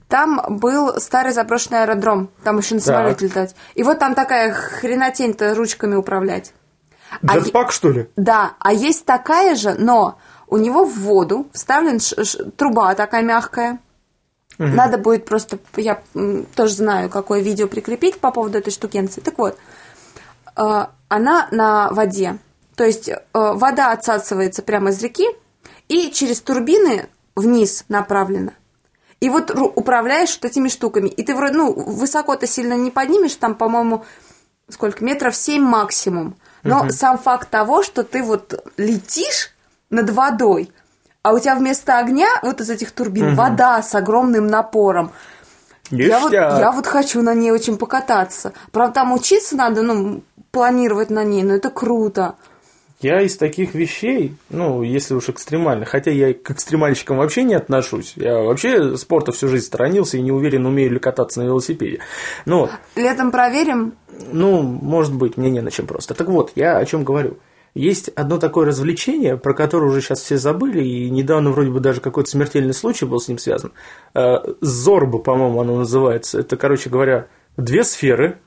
там 0.10 0.42
был 0.50 1.00
старый 1.00 1.32
заброшенный 1.32 1.84
аэродром. 1.84 2.30
Там 2.44 2.58
еще 2.58 2.76
на 2.76 2.82
Так. 2.82 2.88
самолете 2.88 3.26
летать. 3.28 3.56
И 3.76 3.84
вот 3.84 4.00
там 4.00 4.16
такая 4.16 4.52
хренотень-то 4.52 5.56
ручками 5.56 5.96
управлять. 5.96 6.52
А 7.28 7.38
Джетпак, 7.40 7.72
что 7.72 7.90
ли? 7.90 8.10
да, 8.16 8.54
а 8.60 8.74
есть 8.74 9.06
такая 9.06 9.56
же, 9.56 9.74
но 9.76 10.18
у 10.48 10.58
него 10.58 10.86
в 10.86 10.98
воду 11.00 11.48
вставлен 11.54 12.00
ш- 12.00 12.24
ш- 12.24 12.44
труба 12.58 12.94
такая 12.96 13.24
мягкая. 13.24 13.80
Надо 14.58 14.98
будет 14.98 15.26
просто, 15.26 15.58
я 15.78 16.02
тоже 16.56 16.74
знаю, 16.74 17.10
какое 17.10 17.40
видео 17.40 17.68
прикрепить 17.68 18.20
по 18.20 18.30
поводу 18.30 18.58
этой 18.58 18.72
штукенции. 18.72 19.22
Так 19.22 19.38
вот, 19.38 19.58
э, 20.58 20.86
она 21.08 21.48
на 21.52 21.90
воде. 21.92 22.38
То 22.76 22.84
есть 22.84 23.08
э, 23.08 23.16
вода 23.34 23.92
отсасывается 23.94 24.62
прямо 24.62 24.90
из 24.90 25.02
реки 25.02 25.28
и 25.88 26.12
через 26.12 26.42
турбины 26.42 27.08
вниз 27.38 27.86
направлена. 27.88 28.52
И 29.22 29.30
вот 29.30 29.50
управляешь 29.52 30.38
вот 30.42 30.46
этими 30.52 30.68
штуками. 30.68 31.08
И 31.08 31.24
ты 31.24 31.36
вроде, 31.36 31.54
ну, 31.56 31.72
высоко 31.74 32.36
ты 32.36 32.46
сильно 32.48 32.74
не 32.74 32.92
поднимешь, 32.92 33.36
там, 33.36 33.56
по-моему, 33.56 34.04
сколько, 34.68 35.04
метров 35.06 35.36
7 35.38 35.62
максимум. 35.62 36.36
Но 36.64 36.90
сам 36.90 37.18
факт 37.18 37.50
того, 37.50 37.84
что 37.84 38.04
ты 38.04 38.24
вот 38.24 38.66
летишь 38.78 39.52
над 39.90 40.10
водой, 40.10 40.72
а 41.22 41.34
у 41.34 41.40
тебя 41.40 41.56
вместо 41.56 41.98
огня 41.98 42.28
вот 42.42 42.62
из 42.62 42.70
этих 42.70 42.92
турбин 42.92 43.36
вода 43.36 43.82
с 43.82 43.94
огромным 43.96 44.48
напором. 44.48 45.12
Я 45.92 46.20
вот, 46.20 46.32
я 46.32 46.72
вот 46.72 46.86
хочу 46.86 47.22
на 47.22 47.34
ней 47.34 47.52
очень 47.52 47.78
покататься. 47.78 48.54
Правда, 48.72 48.94
там 48.94 49.12
учиться 49.12 49.56
надо, 49.56 49.82
ну, 49.82 50.22
планировать 50.52 51.10
на 51.10 51.24
ней, 51.24 51.44
но 51.44 51.56
это 51.56 51.70
круто. 51.70 52.36
Я 53.02 53.22
из 53.22 53.38
таких 53.38 53.76
вещей, 53.76 54.36
ну, 54.50 54.84
если 54.84 55.14
уж 55.14 55.30
экстремально, 55.30 55.86
хотя 55.86 56.12
я 56.12 56.34
к 56.34 56.52
экстремальщикам 56.52 57.18
вообще 57.18 57.44
не 57.44 57.54
отношусь, 57.56 58.14
я 58.18 58.40
вообще 58.40 58.98
спорта 58.98 59.32
всю 59.32 59.48
жизнь 59.48 59.66
сторонился 59.66 60.18
и 60.18 60.22
не 60.22 60.34
уверен, 60.34 60.66
умею 60.66 60.92
ли 60.92 61.00
кататься 61.00 61.40
на 61.40 61.46
велосипеде. 61.46 62.00
Но, 62.46 62.70
Летом 62.98 63.32
проверим. 63.32 63.94
ну, 64.34 64.62
может 64.62 65.14
быть, 65.14 65.38
мне 65.38 65.50
не 65.50 65.62
на 65.62 65.72
чем 65.72 65.88
просто. 65.88 66.14
Так 66.14 66.28
вот, 66.28 66.52
я 66.56 66.78
о 66.78 66.86
чем 66.86 67.06
говорю. 67.06 67.38
Есть 67.74 68.10
одно 68.10 68.38
такое 68.38 68.66
развлечение, 68.66 69.38
про 69.38 69.54
которое 69.54 69.86
уже 69.86 70.02
сейчас 70.02 70.20
все 70.20 70.38
забыли, 70.38 70.84
и 70.84 71.10
недавно 71.10 71.52
вроде 71.52 71.70
бы 71.70 71.80
даже 71.80 72.02
какой-то 72.02 72.30
смертельный 72.30 72.74
случай 72.74 73.06
был 73.06 73.22
с 73.22 73.30
ним 73.30 73.38
связан. 73.38 73.72
Э, 74.14 74.40
Зорба, 74.60 75.20
по-моему, 75.20 75.62
оно 75.62 75.78
называется. 75.78 76.40
Это, 76.40 76.58
короче 76.58 76.90
говоря, 76.90 77.28
две 77.56 77.86
сферы, 77.86 78.40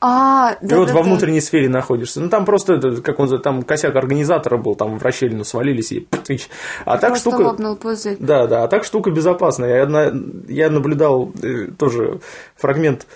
А, 0.00 0.56
и 0.60 0.66
да, 0.66 0.78
вот 0.78 0.88
да, 0.88 0.94
во 0.94 1.00
да. 1.00 1.06
внутренней 1.06 1.40
сфере 1.40 1.68
находишься. 1.68 2.20
Ну, 2.20 2.28
там 2.28 2.44
просто, 2.44 3.00
как 3.02 3.18
он, 3.20 3.40
там 3.40 3.62
косяк 3.62 3.94
организатора 3.94 4.56
был, 4.56 4.74
там 4.74 4.98
в 4.98 5.02
расщелину 5.02 5.44
свалились 5.44 5.92
и 5.92 6.00
птыч. 6.00 6.48
А 6.84 6.98
так 6.98 7.10
Просто 7.10 7.30
штука... 7.30 7.44
Да, 8.18 8.46
да, 8.46 8.64
а 8.64 8.68
так 8.68 8.84
штука 8.84 9.10
безопасная. 9.10 9.78
Я, 9.78 9.86
на- 9.86 10.12
я 10.48 10.70
наблюдал 10.70 11.32
э, 11.42 11.68
тоже 11.78 12.20
фрагмент 12.56 13.06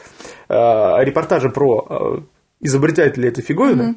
э, 0.49 0.55
репортажа 0.55 1.49
про 1.51 1.87
э, 1.89 2.19
изобретателя 2.61 3.29
этой 3.29 3.43
фиговины. 3.43 3.97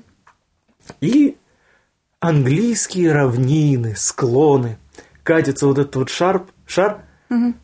И 0.99 1.37
английские 2.19 3.13
равнины, 3.13 3.95
склоны. 3.95 4.77
Катится 5.23 5.67
вот 5.67 5.77
этот 5.77 5.95
вот 5.95 6.09
шар, 6.09 6.43
шар 6.65 7.03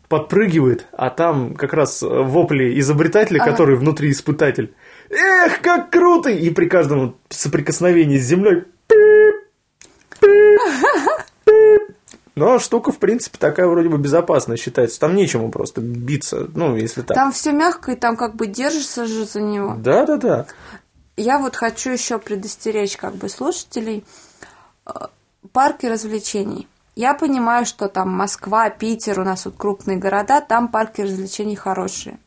подпрыгивает, 0.08 0.86
а 0.92 1.10
там 1.10 1.54
как 1.54 1.72
раз 1.74 2.02
вопли 2.02 2.78
изобретателя, 2.80 3.44
который 3.44 3.76
внутри 3.76 4.10
испытатель. 4.10 4.74
Эх, 5.10 5.60
как 5.60 5.90
круто! 5.90 6.30
И 6.30 6.50
при 6.50 6.66
каждом 6.66 7.16
соприкосновении 7.28 8.18
с 8.18 8.24
землей 8.24 8.64
но 12.40 12.58
штука, 12.58 12.90
в 12.90 12.98
принципе, 12.98 13.36
такая 13.38 13.66
вроде 13.66 13.90
бы 13.90 13.98
безопасная 13.98 14.56
считается. 14.56 14.98
Там 14.98 15.14
нечему 15.14 15.50
просто 15.50 15.82
биться, 15.82 16.48
ну, 16.54 16.74
если 16.74 17.02
так. 17.02 17.14
Там 17.14 17.32
все 17.32 17.52
мягко, 17.52 17.92
и 17.92 17.96
там 17.96 18.16
как 18.16 18.34
бы 18.34 18.46
держишься 18.46 19.04
же 19.04 19.26
за 19.26 19.42
него. 19.42 19.74
Да-да-да. 19.76 20.46
Я 21.18 21.38
вот 21.38 21.54
хочу 21.54 21.90
еще 21.90 22.18
предостеречь 22.18 22.96
как 22.96 23.16
бы 23.16 23.28
слушателей 23.28 24.04
э, 24.86 24.90
парки 25.52 25.84
развлечений. 25.84 26.66
Я 26.96 27.12
понимаю, 27.12 27.66
что 27.66 27.88
там 27.88 28.08
Москва, 28.08 28.70
Питер, 28.70 29.20
у 29.20 29.24
нас 29.24 29.44
вот 29.44 29.56
крупные 29.58 29.98
города, 29.98 30.40
там 30.40 30.68
парки 30.68 31.02
развлечений 31.02 31.56
хорошие. 31.56 32.18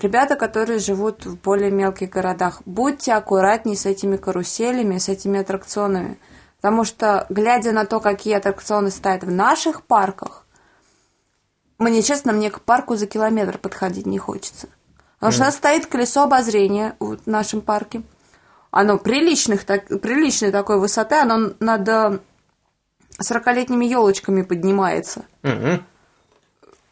Ребята, 0.00 0.36
которые 0.36 0.78
живут 0.78 1.26
в 1.26 1.36
более 1.40 1.70
мелких 1.70 2.10
городах, 2.10 2.62
будьте 2.66 3.12
аккуратнее 3.14 3.76
с 3.76 3.84
этими 3.84 4.16
каруселями, 4.16 4.98
с 4.98 5.08
этими 5.08 5.40
аттракционами. 5.40 6.18
Потому 6.60 6.84
что, 6.84 7.26
глядя 7.28 7.72
на 7.72 7.84
то, 7.84 7.98
какие 8.00 8.34
аттракционы 8.34 8.90
стоят 8.90 9.24
в 9.24 9.30
наших 9.30 9.82
парках, 9.82 10.44
мне, 11.78 12.02
честно, 12.02 12.32
мне 12.32 12.50
к 12.50 12.60
парку 12.60 12.96
за 12.96 13.06
километр 13.06 13.58
подходить 13.58 14.06
не 14.06 14.18
хочется. 14.18 14.68
Потому 15.16 15.32
что 15.32 15.42
у 15.42 15.44
нас 15.46 15.56
стоит 15.56 15.86
колесо 15.86 16.22
обозрения 16.22 16.96
в 17.00 17.18
нашем 17.26 17.60
парке. 17.60 18.02
Оно 18.70 18.98
приличных, 18.98 19.64
так, 19.64 19.86
приличной 20.00 20.52
такой 20.52 20.78
высоты, 20.78 21.16
оно 21.16 21.54
над 21.58 21.88
э, 21.88 22.18
40-летними 23.20 23.84
елочками 23.84 24.42
поднимается. 24.42 25.24
Мгм. 25.42 25.84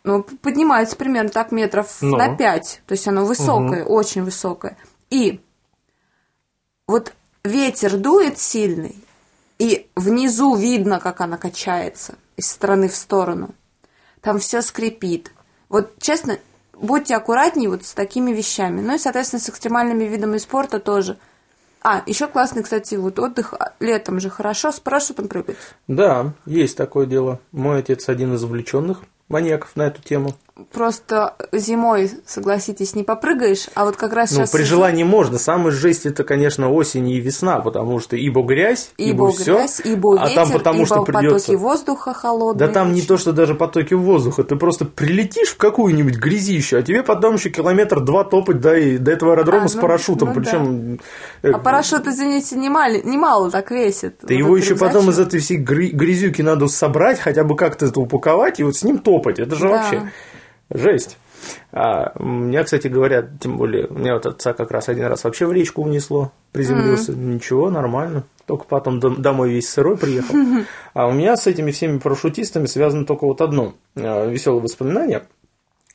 Ну, 0.07 0.23
поднимается 0.23 0.95
примерно 0.95 1.31
так 1.31 1.51
метров 1.51 1.99
Ну. 2.01 2.17
на 2.17 2.37
5. 2.37 2.83
То 2.87 2.93
есть 2.93 3.09
оно 3.09 3.25
высокое, 3.25 3.85
очень 3.85 4.23
высокое. 4.23 4.77
И 5.11 5.41
вот 6.87 7.13
ветер 7.43 7.97
дует 7.97 8.39
сильный, 8.39 8.95
и 9.59 9.89
внизу 9.97 10.55
видно, 10.55 11.01
как 11.01 11.21
она 11.21 11.37
качается 11.37 12.15
из 12.37 12.49
стороны 12.49 12.89
в 12.89 12.95
сторону. 12.95 13.51
Там 14.21 14.39
все 14.39 14.63
скрипит. 14.63 15.33
Вот, 15.69 15.99
честно, 15.99 16.39
будьте 16.73 17.17
аккуратнее 17.17 17.69
вот 17.69 17.85
с 17.85 17.93
такими 17.93 18.31
вещами. 18.31 18.83
Ну 18.83 18.95
и, 18.95 18.99
соответственно, 18.99 19.41
с 19.41 19.49
экстремальными 19.49 20.05
видами 20.05 20.39
спорта 20.39 20.79
тоже. 20.79 21.19
А, 21.83 22.05
еще 22.07 22.29
классный, 22.29 22.63
кстати, 22.63 22.95
вот 22.95 23.19
отдых 23.19 23.55
а, 23.55 23.73
летом 23.81 24.21
же 24.21 24.31
хорошо 24.31 24.71
с 24.71 24.79
парашютом 24.79 25.27
прыгать. 25.27 25.57
Да, 25.89 26.33
есть 26.45 26.77
такое 26.77 27.07
дело. 27.07 27.41
Мой 27.51 27.81
отец 27.81 28.09
один 28.09 28.35
из 28.35 28.45
увлеченных 28.45 29.03
маньяков 29.29 29.77
на 29.77 29.83
эту 29.85 30.03
тему. 30.03 30.35
Просто 30.73 31.35
зимой, 31.53 32.11
согласитесь, 32.27 32.95
не 32.95 33.03
попрыгаешь, 33.05 33.67
а 33.75 33.85
вот 33.85 33.97
как 33.97 34.13
раз 34.15 34.31
Ну, 34.31 34.39
сейчас... 34.39 34.51
при 34.51 34.63
желании 34.63 35.05
можно. 35.05 35.39
Самая 35.39 35.71
жесть 35.71 36.07
это, 36.07 36.25
конечно, 36.25 36.73
осень 36.73 37.09
и 37.11 37.21
весна, 37.21 37.61
потому 37.61 38.01
что 38.01 38.17
ибо 38.17 38.43
грязь, 38.43 38.91
ибо, 38.97 39.27
Ибо 39.27 39.33
все. 39.33 39.55
грязь, 39.57 39.81
ибо 39.85 40.19
а 40.21 40.29
ветер, 40.29 40.43
там 40.45 40.51
потому 40.53 40.79
ибо 40.79 40.87
что 40.87 41.03
придется. 41.03 41.47
потоки 41.49 41.57
воздуха 41.57 42.15
холодные. 42.15 42.67
Да 42.69 42.73
там 42.73 42.93
не 42.95 43.03
то, 43.03 43.19
что 43.19 43.33
даже 43.33 43.55
потоки 43.55 43.93
воздуха, 43.95 44.45
ты 44.45 44.57
просто 44.57 44.87
прилетишь 44.87 45.49
в 45.51 45.57
какую-нибудь 45.59 46.17
грязищу, 46.17 46.79
а 46.79 46.83
тебе 46.83 47.03
потом 47.03 47.35
еще 47.35 47.51
километр 47.51 48.01
два 48.01 48.25
топать 48.25 48.61
до, 48.61 48.99
до 48.99 49.11
этого 49.13 49.33
аэродрома 49.35 49.65
А, 49.65 49.69
с 49.69 49.75
ну, 49.75 49.81
парашютом, 49.83 50.29
ну 50.29 50.35
причем 50.41 51.01
А 51.43 51.59
парашют, 51.59 52.07
извините, 52.07 52.57
немало, 52.57 52.95
немало 53.05 53.51
так 53.51 53.71
весит. 53.71 54.17
Да 54.23 54.29
Вот 54.29 54.31
его 54.31 54.57
еще 54.57 54.75
потом 54.75 55.03
из 55.11 55.19
рюкзачок. 55.19 55.27
этой 55.29 55.41
всей 55.41 55.57
грязюки 55.59 56.43
надо 56.43 56.67
собрать, 56.69 57.21
хотя 57.21 57.45
бы 57.45 57.57
как-то 57.57 57.85
это 57.87 58.01
упаковать 58.01 58.59
и 58.61 58.65
вот 58.65 58.75
с 58.77 58.83
ним 58.85 58.99
топать. 58.99 59.39
Это 59.39 59.55
же 59.55 59.69
Да. 59.69 59.77
вообще 59.77 60.11
жесть. 60.71 61.19
А, 61.73 62.13
меня, 62.19 62.65
кстати 62.65 62.89
говоря, 62.89 63.23
тем 63.41 63.57
более, 63.57 63.87
у 63.87 63.95
меня 63.95 64.15
вот 64.15 64.27
отца 64.27 64.53
как 64.53 64.71
раз 64.71 64.89
один 64.89 65.07
раз 65.07 65.25
вообще 65.25 65.47
в 65.47 65.53
речку 65.53 65.83
унесло, 65.83 66.33
приземлился. 66.53 67.13
Ничего, 67.13 67.71
нормально. 67.71 68.25
Только 68.47 68.65
потом 68.65 68.99
дом- 69.01 69.21
домой 69.21 69.51
весь 69.51 69.69
сырой 69.69 69.97
приехал. 69.97 70.35
А 70.95 71.07
у 71.09 71.13
меня 71.13 71.37
с 71.37 71.47
этими 71.47 71.73
всеми 71.73 71.99
парашютистами 71.99 72.65
связано 72.67 73.05
только 73.05 73.27
вот 73.27 73.43
одно 73.43 73.75
веселое 73.95 74.63
воспоминание. 74.63 75.25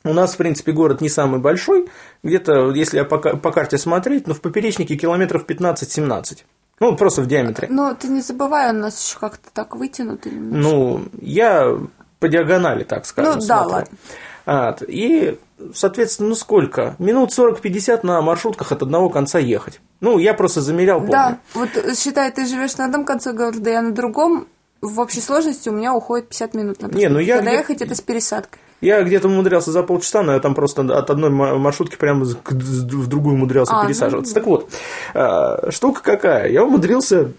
У 0.04 0.12
нас, 0.12 0.34
в 0.34 0.36
принципе, 0.36 0.70
город 0.72 1.00
не 1.00 1.08
самый 1.08 1.40
большой. 1.40 1.88
Где-то, 2.22 2.70
если 2.70 2.98
я 2.98 3.04
по, 3.04 3.18
по 3.18 3.50
карте 3.52 3.78
смотреть, 3.78 4.26
ну, 4.28 4.34
в 4.34 4.40
поперечнике 4.40 4.96
километров 4.96 5.44
15-17. 5.46 6.38
Ну, 6.80 6.96
просто 6.96 7.22
в 7.22 7.26
диаметре. 7.26 7.68
Но 7.70 7.94
ты 7.94 8.08
не 8.08 8.20
забывай, 8.20 8.70
у 8.70 8.74
нас 8.74 9.04
еще 9.04 9.18
как-то 9.18 9.48
так 9.52 9.74
вытянутый 9.76 10.32
немножко. 10.32 10.68
Ну, 10.70 11.04
я 11.20 11.78
по 12.20 12.28
диагонали, 12.28 12.84
так 12.84 13.06
скажем, 13.06 13.34
Ну, 13.34 13.40
да, 13.40 13.58
смотрю. 13.58 13.70
ладно. 13.72 13.98
Вот. 14.46 14.82
И, 14.86 15.38
соответственно, 15.74 16.30
ну 16.30 16.34
сколько? 16.34 16.96
Минут 16.98 17.30
40-50 17.36 18.00
на 18.04 18.20
маршрутках 18.22 18.72
от 18.72 18.82
одного 18.82 19.08
конца 19.08 19.38
ехать. 19.38 19.80
Ну, 20.00 20.18
я 20.18 20.34
просто 20.34 20.60
замерял, 20.60 20.98
помню. 20.98 21.12
Да, 21.12 21.38
вот 21.54 21.68
э, 21.76 21.94
считай, 21.94 22.30
ты 22.32 22.44
живешь 22.46 22.76
на 22.76 22.86
одном 22.86 23.04
конце 23.04 23.32
города, 23.32 23.60
да 23.60 23.70
я 23.70 23.82
на 23.82 23.92
другом. 23.92 24.46
В 24.80 24.98
общей 24.98 25.20
сложности 25.20 25.68
у 25.68 25.72
меня 25.72 25.94
уходит 25.94 26.28
50 26.28 26.54
минут 26.54 26.82
на 26.82 26.88
Не, 26.88 27.08
ну 27.08 27.20
я 27.20 27.36
Когда 27.36 27.52
ехать 27.52 27.82
это 27.82 27.94
с 27.94 28.00
пересадкой. 28.00 28.58
Я 28.80 29.00
где-то 29.04 29.28
умудрялся 29.28 29.70
за 29.70 29.84
полчаса, 29.84 30.22
но 30.22 30.32
я 30.32 30.40
там 30.40 30.56
просто 30.56 30.82
от 30.82 31.08
одной 31.08 31.30
ма- 31.30 31.56
маршрутки 31.56 31.94
прямо 31.94 32.24
в 32.24 33.06
другую 33.06 33.36
умудрялся 33.36 33.74
А, 33.74 33.82
ну, 33.82 33.86
пересаживаться. 33.86 34.34
Так 34.34 34.44
вот, 34.46 34.68
а, 35.14 35.70
штука 35.70 36.02
какая? 36.02 36.50
Я 36.50 36.64
умудрился 36.64 37.30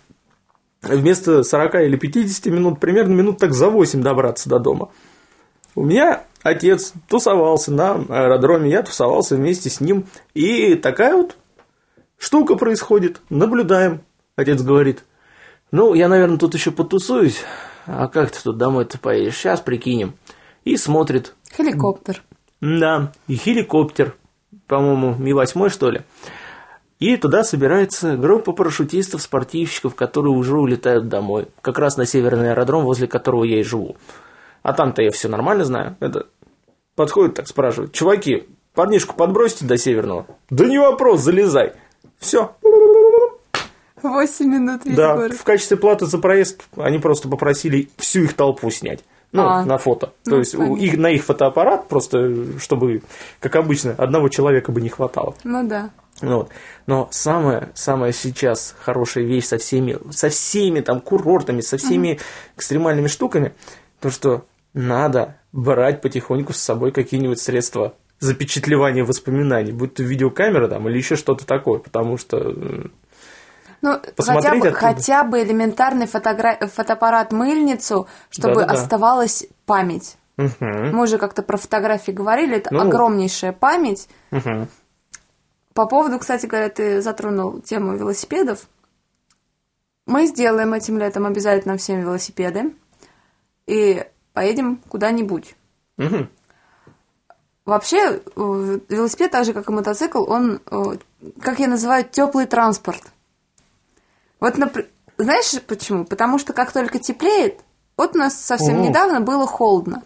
вместо 0.82 1.44
40 1.44 1.76
или 1.76 1.98
50 1.98 2.46
минут, 2.46 2.80
примерно 2.80 3.12
минут 3.14 3.40
так 3.40 3.54
за 3.54 3.70
8 3.70 4.02
добраться 4.02 4.48
до 4.48 4.60
дома. 4.60 4.88
У 5.76 5.84
меня 5.84 6.24
отец 6.44 6.94
тусовался 7.08 7.72
на 7.72 7.94
аэродроме, 7.94 8.70
я 8.70 8.84
тусовался 8.84 9.36
вместе 9.36 9.70
с 9.70 9.82
ним. 9.82 10.06
И 10.34 10.76
такая 10.76 11.16
вот 11.16 11.38
штука 12.18 12.56
происходит. 12.56 13.22
Наблюдаем. 13.30 14.02
Отец 14.36 14.62
говорит, 14.62 15.04
ну, 15.72 15.94
я, 15.94 16.08
наверное, 16.08 16.38
тут 16.38 16.54
еще 16.54 16.72
потусуюсь. 16.72 17.44
А 17.86 18.08
как 18.08 18.32
ты 18.32 18.40
тут 18.44 18.58
домой-то 18.58 19.00
поедешь? 19.00 19.36
Сейчас 19.36 19.60
прикинем. 19.60 20.14
И 20.64 20.78
смотрит. 20.78 21.34
Хеликоптер. 21.56 22.22
Да, 22.62 23.12
и 23.28 23.36
хеликоптер, 23.36 24.16
по-моему, 24.68 25.16
Ми-8, 25.16 25.70
что 25.70 25.90
ли. 25.90 26.02
И 27.00 27.18
туда 27.18 27.44
собирается 27.44 28.16
группа 28.16 28.54
парашютистов, 28.54 29.22
спортивщиков, 29.22 29.96
которые 29.96 30.34
уже 30.34 30.58
улетают 30.58 31.10
домой. 31.10 31.48
Как 31.62 31.78
раз 31.78 31.98
на 31.98 32.06
северный 32.06 32.52
аэродром, 32.52 32.86
возле 32.86 33.08
которого 33.08 33.44
я 33.44 33.60
и 33.60 33.64
живу. 33.64 33.98
А 34.64 34.74
там-то 34.74 35.02
я 35.04 35.12
все 35.12 35.28
нормально 35.30 35.66
знаю. 35.66 35.96
Это 36.00 36.26
подходит 36.96 37.36
так, 37.36 37.48
спрашивает. 37.48 37.92
Чуваки, 37.94 38.48
парнишку 38.74 39.16
подбросьте 39.16 39.66
до 39.66 39.78
северного. 39.78 40.26
Да 40.50 40.66
не 40.66 40.80
вопрос, 40.80 41.22
залезай. 41.22 41.74
Все. 42.18 42.56
8 44.02 44.46
минут 44.48 44.86
весь 44.86 44.96
Да, 44.96 45.16
город. 45.16 45.34
в 45.34 45.44
качестве 45.44 45.78
платы 45.78 46.06
за 46.06 46.18
проезд 46.18 46.64
они 46.76 47.00
просто 47.00 47.30
попросили 47.30 47.90
всю 47.98 48.24
их 48.24 48.34
толпу 48.34 48.70
снять. 48.70 49.04
Ну, 49.32 49.44
А. 49.48 49.66
на 49.66 49.78
фото. 49.80 50.08
То 50.26 50.32
Ну, 50.32 50.38
есть 50.40 50.54
у- 50.54 50.76
их, 50.76 50.96
на 50.98 51.08
их 51.10 51.24
фотоаппарат, 51.24 51.88
просто 51.88 52.60
чтобы, 52.60 53.02
как 53.40 53.56
обычно, 53.56 53.96
одного 53.98 54.30
человека 54.30 54.72
бы 54.72 54.80
не 54.82 54.90
хватало. 54.90 55.36
Ну 55.44 55.68
да. 55.68 55.90
Ну 56.22 56.38
Вот. 56.38 56.50
Но 56.86 57.08
самая, 57.12 57.72
самая 57.74 58.12
сейчас 58.12 58.76
хорошая 58.80 59.24
вещь 59.24 59.46
со 59.46 59.58
всеми, 59.58 59.98
со 60.12 60.30
всеми 60.30 60.82
там 60.82 61.00
курортами, 61.02 61.62
со 61.62 61.78
всеми 61.78 62.20
экстремальными 62.56 63.08
штуками, 63.08 63.54
то, 64.02 64.12
что 64.12 64.46
надо 64.74 65.38
брать 65.52 66.02
потихоньку 66.02 66.54
с 66.54 66.58
собой 66.58 66.92
какие-нибудь 66.92 67.40
средства 67.40 67.96
запечатлевания 68.20 69.04
воспоминаний, 69.04 69.72
будь 69.72 69.96
то 69.96 70.04
видеокамера 70.04 70.68
там 70.68 70.88
или 70.88 70.98
еще 70.98 71.16
что-то 71.16 71.46
такое, 71.46 71.80
потому 71.80 72.18
что 72.18 72.38
Ну, 73.82 74.00
хотя 74.18 74.52
бы, 74.52 74.58
оттуда. 74.68 74.72
хотя 74.72 75.24
бы 75.26 75.44
элементарный 75.44 76.06
фотогра- 76.06 76.58
фотоаппарат-мыльницу, 76.68 78.08
чтобы 78.30 78.62
Да-да-да. 78.62 78.74
оставалась 78.82 79.46
память. 79.66 80.16
мгм, 80.38 80.96
Мы 80.96 81.04
уже 81.04 81.18
как-то 81.18 81.44
про 81.44 81.58
фотографии 81.58 82.12
говорили, 82.12 82.58
это 82.58 82.74
Ну. 82.74 82.82
огромнейшая 82.82 83.52
память. 83.52 84.08
мгм. 84.32 84.68
По 85.74 85.86
поводу, 85.86 86.18
кстати 86.20 86.46
говоря, 86.46 86.70
ты 86.70 87.02
затронул 87.02 87.60
тему 87.62 87.96
велосипедов. 87.96 88.68
Мы 90.06 90.28
сделаем 90.28 90.74
этим 90.74 90.98
летом 90.98 91.26
обязательно 91.26 91.78
всем 91.78 92.00
велосипеды 92.00 92.74
и 93.68 94.06
поедем 94.34 94.78
куда-нибудь. 94.90 95.56
Мгм. 95.98 96.30
Вообще, 97.66 98.22
э, 98.36 98.80
велосипед, 98.90 99.32
так 99.32 99.46
же 99.46 99.54
как 99.54 99.70
и 99.70 99.72
мотоцикл, 99.72 100.24
он, 100.30 100.60
э, 100.70 100.84
как 101.40 101.60
я 101.60 101.68
называю, 101.68 102.04
теплый 102.04 102.46
транспорт. 102.46 103.02
Вот, 104.40 104.58
напр- 104.58 104.88
знаешь 105.18 105.62
почему? 105.66 106.04
Потому 106.04 106.40
что 106.40 106.52
как 106.52 106.74
только 106.74 107.00
теплеет, 107.00 107.62
вот 107.96 108.16
у 108.16 108.20
нас 108.20 108.38
совсем 108.44 108.82
О. 108.82 108.86
недавно 108.86 109.22
было 109.22 109.48
холодно. 109.48 110.04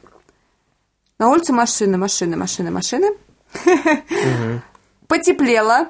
На 1.17 1.29
улице 1.29 1.51
машины, 1.51 1.97
машины, 1.97 2.37
машины, 2.37 2.69
машины. 2.69 3.17
Потеплело. 5.07 5.87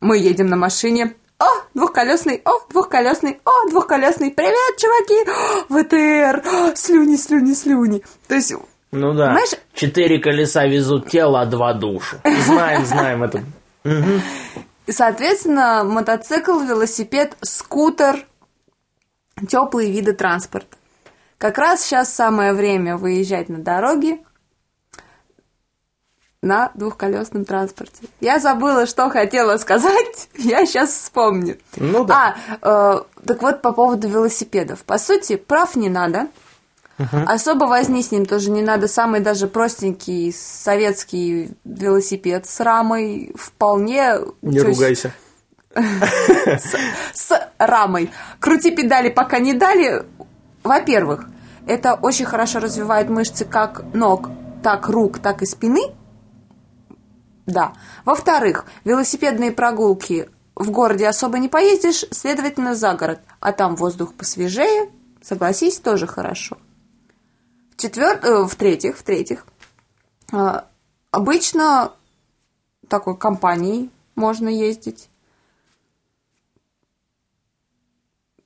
Мы 0.00 0.18
едем 0.18 0.46
на 0.46 0.56
машине. 0.56 1.16
О, 1.40 1.46
двухколесный, 1.72 2.42
о, 2.44 2.50
двухколесный, 2.68 3.40
о, 3.46 3.68
двухколесный. 3.70 4.30
Привет, 4.30 4.76
чуваки! 4.76 5.24
ВТР! 5.70 6.46
О, 6.46 6.76
слюни, 6.76 7.16
слюни, 7.16 7.54
слюни. 7.54 8.02
То 8.28 8.34
есть 8.34 8.52
Ну 8.92 9.14
да. 9.14 9.32
Знаешь- 9.32 9.58
Четыре 9.72 10.18
колеса 10.20 10.66
везут 10.66 11.08
тело, 11.08 11.40
а 11.40 11.46
два 11.46 11.72
душу. 11.72 12.18
Знаем, 12.44 12.84
знаем 12.84 13.22
это. 13.22 13.42
Соответственно, 14.86 15.82
мотоцикл, 15.84 16.60
велосипед, 16.60 17.34
скутер, 17.40 18.26
теплые 19.48 19.90
виды 19.90 20.12
транспорта. 20.12 20.76
Как 21.38 21.56
раз 21.56 21.82
сейчас 21.82 22.12
самое 22.12 22.52
время 22.52 22.98
выезжать 22.98 23.48
на 23.48 23.58
дороги 23.58 24.22
на 26.42 26.70
двухколесном 26.74 27.44
транспорте. 27.44 28.06
Я 28.20 28.38
забыла, 28.38 28.86
что 28.86 29.10
хотела 29.10 29.58
сказать, 29.58 30.28
я 30.36 30.64
сейчас 30.64 30.90
вспомню. 30.90 31.58
Ну 31.76 32.04
да. 32.04 32.36
А, 32.62 32.94
э, 32.94 33.26
так 33.26 33.42
вот, 33.42 33.60
по 33.60 33.72
поводу 33.72 34.08
велосипедов. 34.08 34.84
По 34.84 34.98
сути, 34.98 35.36
прав 35.36 35.76
не 35.76 35.88
надо. 35.88 36.28
Особо 37.26 37.64
возни 37.64 38.02
с 38.02 38.10
ним 38.10 38.26
тоже 38.26 38.50
не 38.50 38.60
надо. 38.60 38.86
Самый 38.86 39.20
даже 39.20 39.46
простенький 39.46 40.34
советский 40.34 41.52
велосипед 41.64 42.46
с 42.46 42.60
рамой 42.60 43.32
вполне... 43.36 44.16
Не 44.42 44.56
есть 44.56 44.66
ругайся. 44.66 45.14
С 47.14 47.48
рамой. 47.56 48.10
Крути 48.38 48.70
педали, 48.70 49.08
пока 49.08 49.38
не 49.38 49.54
дали. 49.54 50.04
Во-первых, 50.62 51.24
это 51.66 51.94
очень 51.94 52.26
хорошо 52.26 52.58
развивает 52.58 53.08
мышцы 53.08 53.46
как 53.46 53.82
ног, 53.94 54.28
так 54.62 54.88
рук, 54.88 55.20
так 55.20 55.40
и 55.40 55.46
спины. 55.46 55.94
Да. 57.50 57.74
Во-вторых, 58.04 58.64
велосипедные 58.84 59.50
прогулки 59.52 60.28
в 60.54 60.70
городе 60.70 61.08
особо 61.08 61.38
не 61.38 61.48
поездишь, 61.48 62.04
следовательно, 62.10 62.74
за 62.74 62.94
город. 62.94 63.20
А 63.40 63.52
там 63.52 63.76
воздух 63.76 64.14
посвежее, 64.14 64.90
согласись, 65.20 65.78
тоже 65.78 66.06
хорошо. 66.06 66.58
В-четвер... 67.72 68.20
э, 68.22 68.44
В-третьих, 68.44 68.96
в-третьих, 68.96 69.46
э, 70.32 70.60
обычно 71.10 71.92
такой 72.88 73.16
компанией 73.16 73.90
можно 74.14 74.48
ездить. 74.48 75.08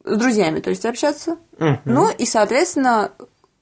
С 0.04 0.16
друзьями, 0.16 0.60
то 0.60 0.70
есть 0.70 0.84
общаться. 0.84 1.38
Мгм. 1.58 1.80
Ну 1.84 2.10
и, 2.10 2.26
соответственно, 2.26 3.10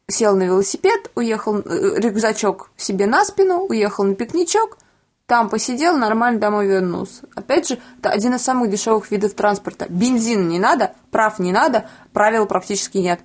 сел 0.09 0.37
на 0.37 0.43
велосипед, 0.43 1.11
уехал, 1.15 1.59
э, 1.59 2.01
рюкзачок 2.01 2.71
себе 2.77 3.07
на 3.07 3.25
спину, 3.25 3.65
уехал 3.67 4.05
на 4.05 4.15
пикничок, 4.15 4.79
там 5.27 5.49
посидел, 5.49 5.97
нормально 5.97 6.41
домой 6.41 6.67
вернулся. 6.67 7.25
Опять 7.35 7.69
же, 7.69 7.79
это 7.99 8.11
один 8.11 8.35
из 8.35 8.43
самых 8.43 8.71
дешевых 8.71 9.11
видов 9.11 9.35
транспорта. 9.35 9.87
Бензин 9.89 10.49
не 10.49 10.59
надо, 10.59 10.93
прав 11.11 11.39
не 11.39 11.53
надо, 11.53 11.87
правил 12.13 12.47
практически 12.47 12.99
нет. 12.99 13.21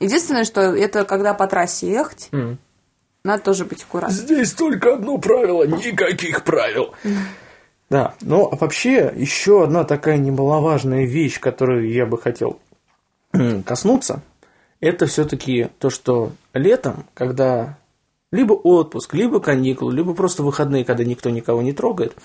Единственное, 0.00 0.44
что 0.44 0.60
это 0.60 1.04
когда 1.04 1.32
по 1.34 1.46
трассе 1.46 1.90
ехать, 1.90 2.28
М. 2.32 2.58
Надо 3.24 3.44
тоже 3.44 3.64
быть 3.64 3.82
аккуратным. 3.84 4.18
Здесь 4.18 4.52
только 4.52 4.94
одно 4.94 5.16
правило, 5.18 5.64
никаких 5.64 6.42
правил. 6.42 6.92
Да, 7.88 8.14
ну 8.20 8.48
а 8.50 8.56
вообще 8.56 9.12
еще 9.14 9.62
одна 9.62 9.84
такая 9.84 10.16
немаловажная 10.16 11.04
вещь, 11.04 11.38
которую 11.38 11.92
я 11.92 12.06
бы 12.06 12.18
хотел 12.18 12.58
коснуться, 13.64 14.22
это 14.80 15.06
все-таки 15.06 15.68
то, 15.78 15.90
что 15.90 16.32
летом, 16.52 17.06
когда 17.14 17.78
либо 18.32 18.54
отпуск, 18.54 19.14
либо 19.14 19.38
каникулы, 19.38 19.94
либо 19.94 20.14
просто 20.14 20.42
выходные, 20.42 20.84
когда 20.84 21.04
никто 21.04 21.30
никого 21.30 21.62
не 21.62 21.72
трогает, 21.72 22.16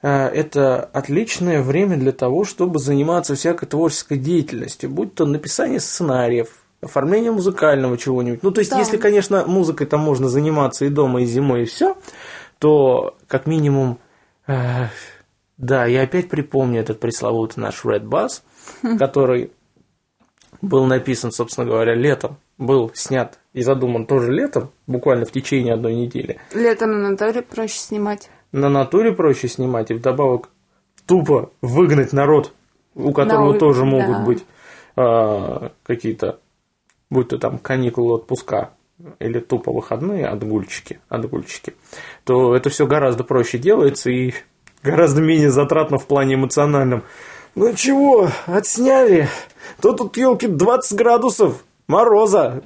э, 0.00 0.26
это 0.28 0.82
отличное 0.84 1.60
время 1.62 1.96
для 1.98 2.12
того, 2.12 2.44
чтобы 2.44 2.78
заниматься 2.78 3.34
всякой 3.34 3.66
творческой 3.66 4.18
деятельностью, 4.18 4.88
будь 4.88 5.14
то 5.14 5.26
написание 5.26 5.80
сценариев, 5.80 6.48
оформление 6.80 7.32
музыкального 7.32 7.98
чего-нибудь. 7.98 8.42
Ну, 8.42 8.50
то 8.50 8.60
есть, 8.60 8.70
Да. 8.70 8.78
если, 8.78 8.96
конечно, 8.96 9.44
музыкой 9.46 9.86
там 9.86 10.00
можно 10.00 10.28
заниматься 10.28 10.84
и 10.84 10.88
дома, 10.88 11.22
и 11.22 11.26
зимой, 11.26 11.62
и 11.62 11.66
все, 11.66 11.96
то 12.58 13.16
как 13.28 13.46
минимум, 13.46 13.98
э, 14.46 14.86
да, 15.58 15.86
я 15.86 16.02
опять 16.02 16.28
припомню 16.28 16.80
этот 16.80 16.98
пресловутый 17.00 17.62
наш 17.62 17.84
Red 17.84 18.04
Bass, 18.04 18.42
который 18.98 19.50
был 20.60 20.84
написан, 20.86 21.32
собственно 21.32 21.66
говоря, 21.66 21.94
летом, 21.94 22.36
был 22.58 22.90
снят 22.94 23.38
и 23.52 23.62
задуман 23.62 24.06
тоже 24.06 24.32
летом, 24.32 24.70
буквально 24.86 25.24
в 25.24 25.32
течение 25.32 25.74
одной 25.74 25.94
недели. 25.94 26.38
Летом 26.54 26.92
на 26.92 27.10
натуре 27.10 27.42
проще 27.42 27.78
снимать. 27.78 28.30
На 28.52 28.68
натуре 28.68 29.12
проще 29.12 29.48
снимать, 29.48 29.90
и 29.90 29.94
вдобавок 29.94 30.50
тупо 31.06 31.50
выгнать 31.60 32.12
народ, 32.12 32.52
у 32.94 33.12
которого 33.12 33.50
улицу, 33.50 33.60
тоже 33.60 33.84
могут 33.84 34.18
да. 34.18 34.24
быть 34.24 34.44
а, 34.96 35.72
какие-то, 35.82 36.38
будь 37.10 37.28
то 37.28 37.38
там 37.38 37.58
каникулы, 37.58 38.14
отпуска, 38.14 38.70
или 39.18 39.40
тупо 39.40 39.72
выходные, 39.72 40.26
отгульчики, 40.26 41.00
отгульчики, 41.08 41.74
то 42.24 42.54
это 42.54 42.70
все 42.70 42.86
гораздо 42.86 43.24
проще 43.24 43.58
делается 43.58 44.10
и 44.10 44.34
гораздо 44.82 45.20
менее 45.20 45.50
затратно 45.50 45.98
в 45.98 46.06
плане 46.06 46.34
эмоциональном. 46.34 47.02
Ну 47.54 47.74
чего, 47.74 48.30
отсняли? 48.46 49.28
То 49.80 49.92
тут, 49.92 50.16
елки, 50.16 50.46
20 50.46 50.96
градусов 50.96 51.64
мороза. 51.92 52.62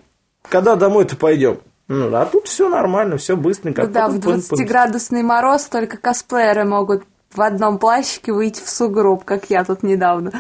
Когда 0.48 0.76
домой-то 0.76 1.16
пойдем? 1.16 1.58
Ну, 1.88 2.14
а 2.16 2.24
тут 2.24 2.48
все 2.48 2.68
нормально, 2.68 3.16
все 3.16 3.36
быстренько. 3.36 3.82
Ну 3.82 3.88
да, 3.88 4.08
в 4.08 4.18
Пын-пын-пын. 4.18 4.64
20-градусный 4.64 5.22
мороз 5.22 5.64
только 5.64 5.98
косплееры 5.98 6.64
могут 6.64 7.04
в 7.32 7.40
одном 7.42 7.78
плащике 7.78 8.32
выйти 8.32 8.62
в 8.62 8.70
сугроб, 8.70 9.24
как 9.24 9.50
я 9.50 9.64
тут 9.64 9.82
недавно. 9.82 10.32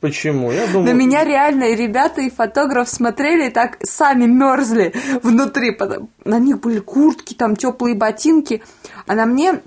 Почему? 0.00 0.52
Я 0.52 0.66
думаю... 0.66 0.86
На 0.86 0.92
меня 0.92 1.24
реально 1.24 1.64
и 1.64 1.76
ребята, 1.76 2.20
и 2.20 2.30
фотограф 2.30 2.88
смотрели 2.88 3.48
и 3.48 3.50
так 3.50 3.78
сами 3.82 4.26
мерзли 4.26 4.92
внутри. 5.22 5.76
На 6.24 6.38
них 6.38 6.60
были 6.60 6.80
куртки, 6.80 7.34
там 7.34 7.56
теплые 7.56 7.94
ботинки, 7.94 8.62
а 9.06 9.14
на 9.14 9.26
мне 9.26 9.60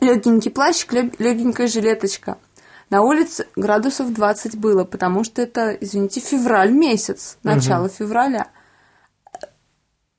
легенький 0.00 0.50
плащик, 0.50 0.92
легенькая 0.92 1.66
жилеточка. 1.66 2.36
На 2.90 3.02
улице 3.02 3.46
градусов 3.56 4.12
20 4.12 4.56
было, 4.58 4.84
потому 4.84 5.24
что 5.24 5.42
это, 5.42 5.72
извините, 5.72 6.20
февраль 6.20 6.70
месяц, 6.72 7.36
начало 7.42 7.88
февраля. 7.88 8.48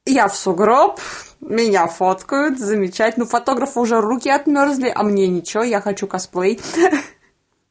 Я 0.06 0.28
в 0.28 0.36
сугроб, 0.36 1.00
меня 1.42 1.88
фоткают, 1.88 2.60
замечательно. 2.60 3.26
Ну, 3.26 3.30
фотографа 3.30 3.80
уже 3.80 4.00
руки 4.02 4.30
отмерзли, 4.30 4.92
а 4.94 5.04
мне 5.04 5.28
ничего, 5.28 5.64
я 5.64 5.82
хочу 5.82 6.08
косплей. 6.08 6.60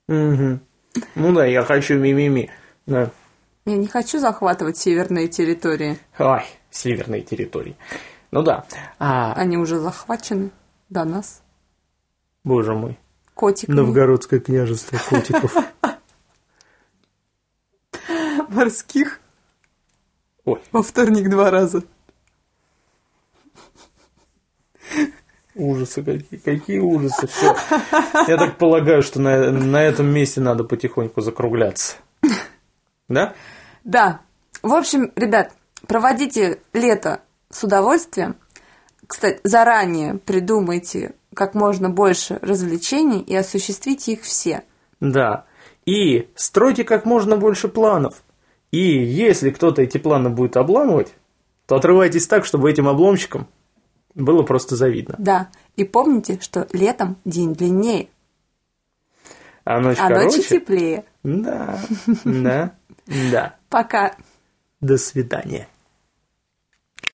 Мгм. 0.08 0.60
Ну 1.14 1.32
да, 1.34 1.44
я 1.46 1.62
хочу 1.62 1.94
мимими. 1.98 2.50
Да. 2.86 3.10
Я 3.64 3.76
не 3.76 3.88
хочу 3.88 4.18
захватывать 4.18 4.76
северные 4.78 5.28
территории. 5.28 5.98
Ой, 6.18 6.44
северные 6.70 7.22
территории. 7.22 7.76
Ну 8.30 8.42
да. 8.42 8.64
А, 8.98 9.32
Они 9.34 9.56
уже 9.56 9.78
захвачены 9.78 10.50
до 10.88 11.04
нас. 11.04 11.42
боже 12.44 12.74
мой. 12.74 12.98
Котиками. 13.36 13.76
Новгородское 13.76 14.40
княжество 14.40 14.98
котиков. 15.10 15.54
Морских. 18.48 19.20
Ой, 20.46 20.58
Во 20.72 20.82
вторник 20.82 21.28
два 21.28 21.50
раза. 21.50 21.82
ужасы 25.54 26.02
какие. 26.02 26.40
Какие 26.40 26.78
ужасы. 26.78 27.26
Все. 27.26 27.54
Я 28.26 28.38
так 28.38 28.56
полагаю, 28.56 29.02
что 29.02 29.20
на, 29.20 29.50
на 29.52 29.82
этом 29.82 30.06
месте 30.06 30.40
надо 30.40 30.64
потихоньку 30.64 31.20
закругляться. 31.20 31.96
Да? 33.08 33.34
Да. 33.84 34.20
В 34.62 34.72
общем, 34.72 35.12
ребят, 35.14 35.52
проводите 35.86 36.60
лето 36.72 37.20
с 37.50 37.62
удовольствием. 37.64 38.36
Кстати, 39.06 39.40
заранее 39.44 40.14
придумайте 40.16 41.14
как 41.36 41.54
можно 41.54 41.90
больше 41.90 42.38
развлечений 42.42 43.20
и 43.20 43.36
осуществите 43.36 44.12
их 44.14 44.22
все. 44.22 44.64
Да. 45.00 45.44
И 45.84 46.28
стройте 46.34 46.82
как 46.82 47.04
можно 47.04 47.36
больше 47.36 47.68
планов. 47.68 48.24
И 48.72 48.80
если 48.80 49.50
кто-то 49.50 49.82
эти 49.82 49.98
планы 49.98 50.30
будет 50.30 50.56
обламывать, 50.56 51.14
то 51.66 51.76
отрывайтесь 51.76 52.26
так, 52.26 52.44
чтобы 52.44 52.70
этим 52.70 52.88
обломщикам 52.88 53.46
было 54.14 54.42
просто 54.42 54.74
завидно. 54.76 55.14
Да. 55.18 55.48
И 55.76 55.84
помните, 55.84 56.38
что 56.40 56.66
летом 56.72 57.18
день 57.24 57.54
длиннее, 57.54 58.08
А 59.64 59.78
ночь 59.80 59.98
а 60.00 60.08
короче. 60.08 60.38
ночи 60.38 60.48
теплее. 60.48 61.04
Да, 61.22 61.78
да, 62.24 62.72
да. 63.30 63.56
Пока. 63.68 64.16
До 64.80 64.96
свидания. 64.96 65.68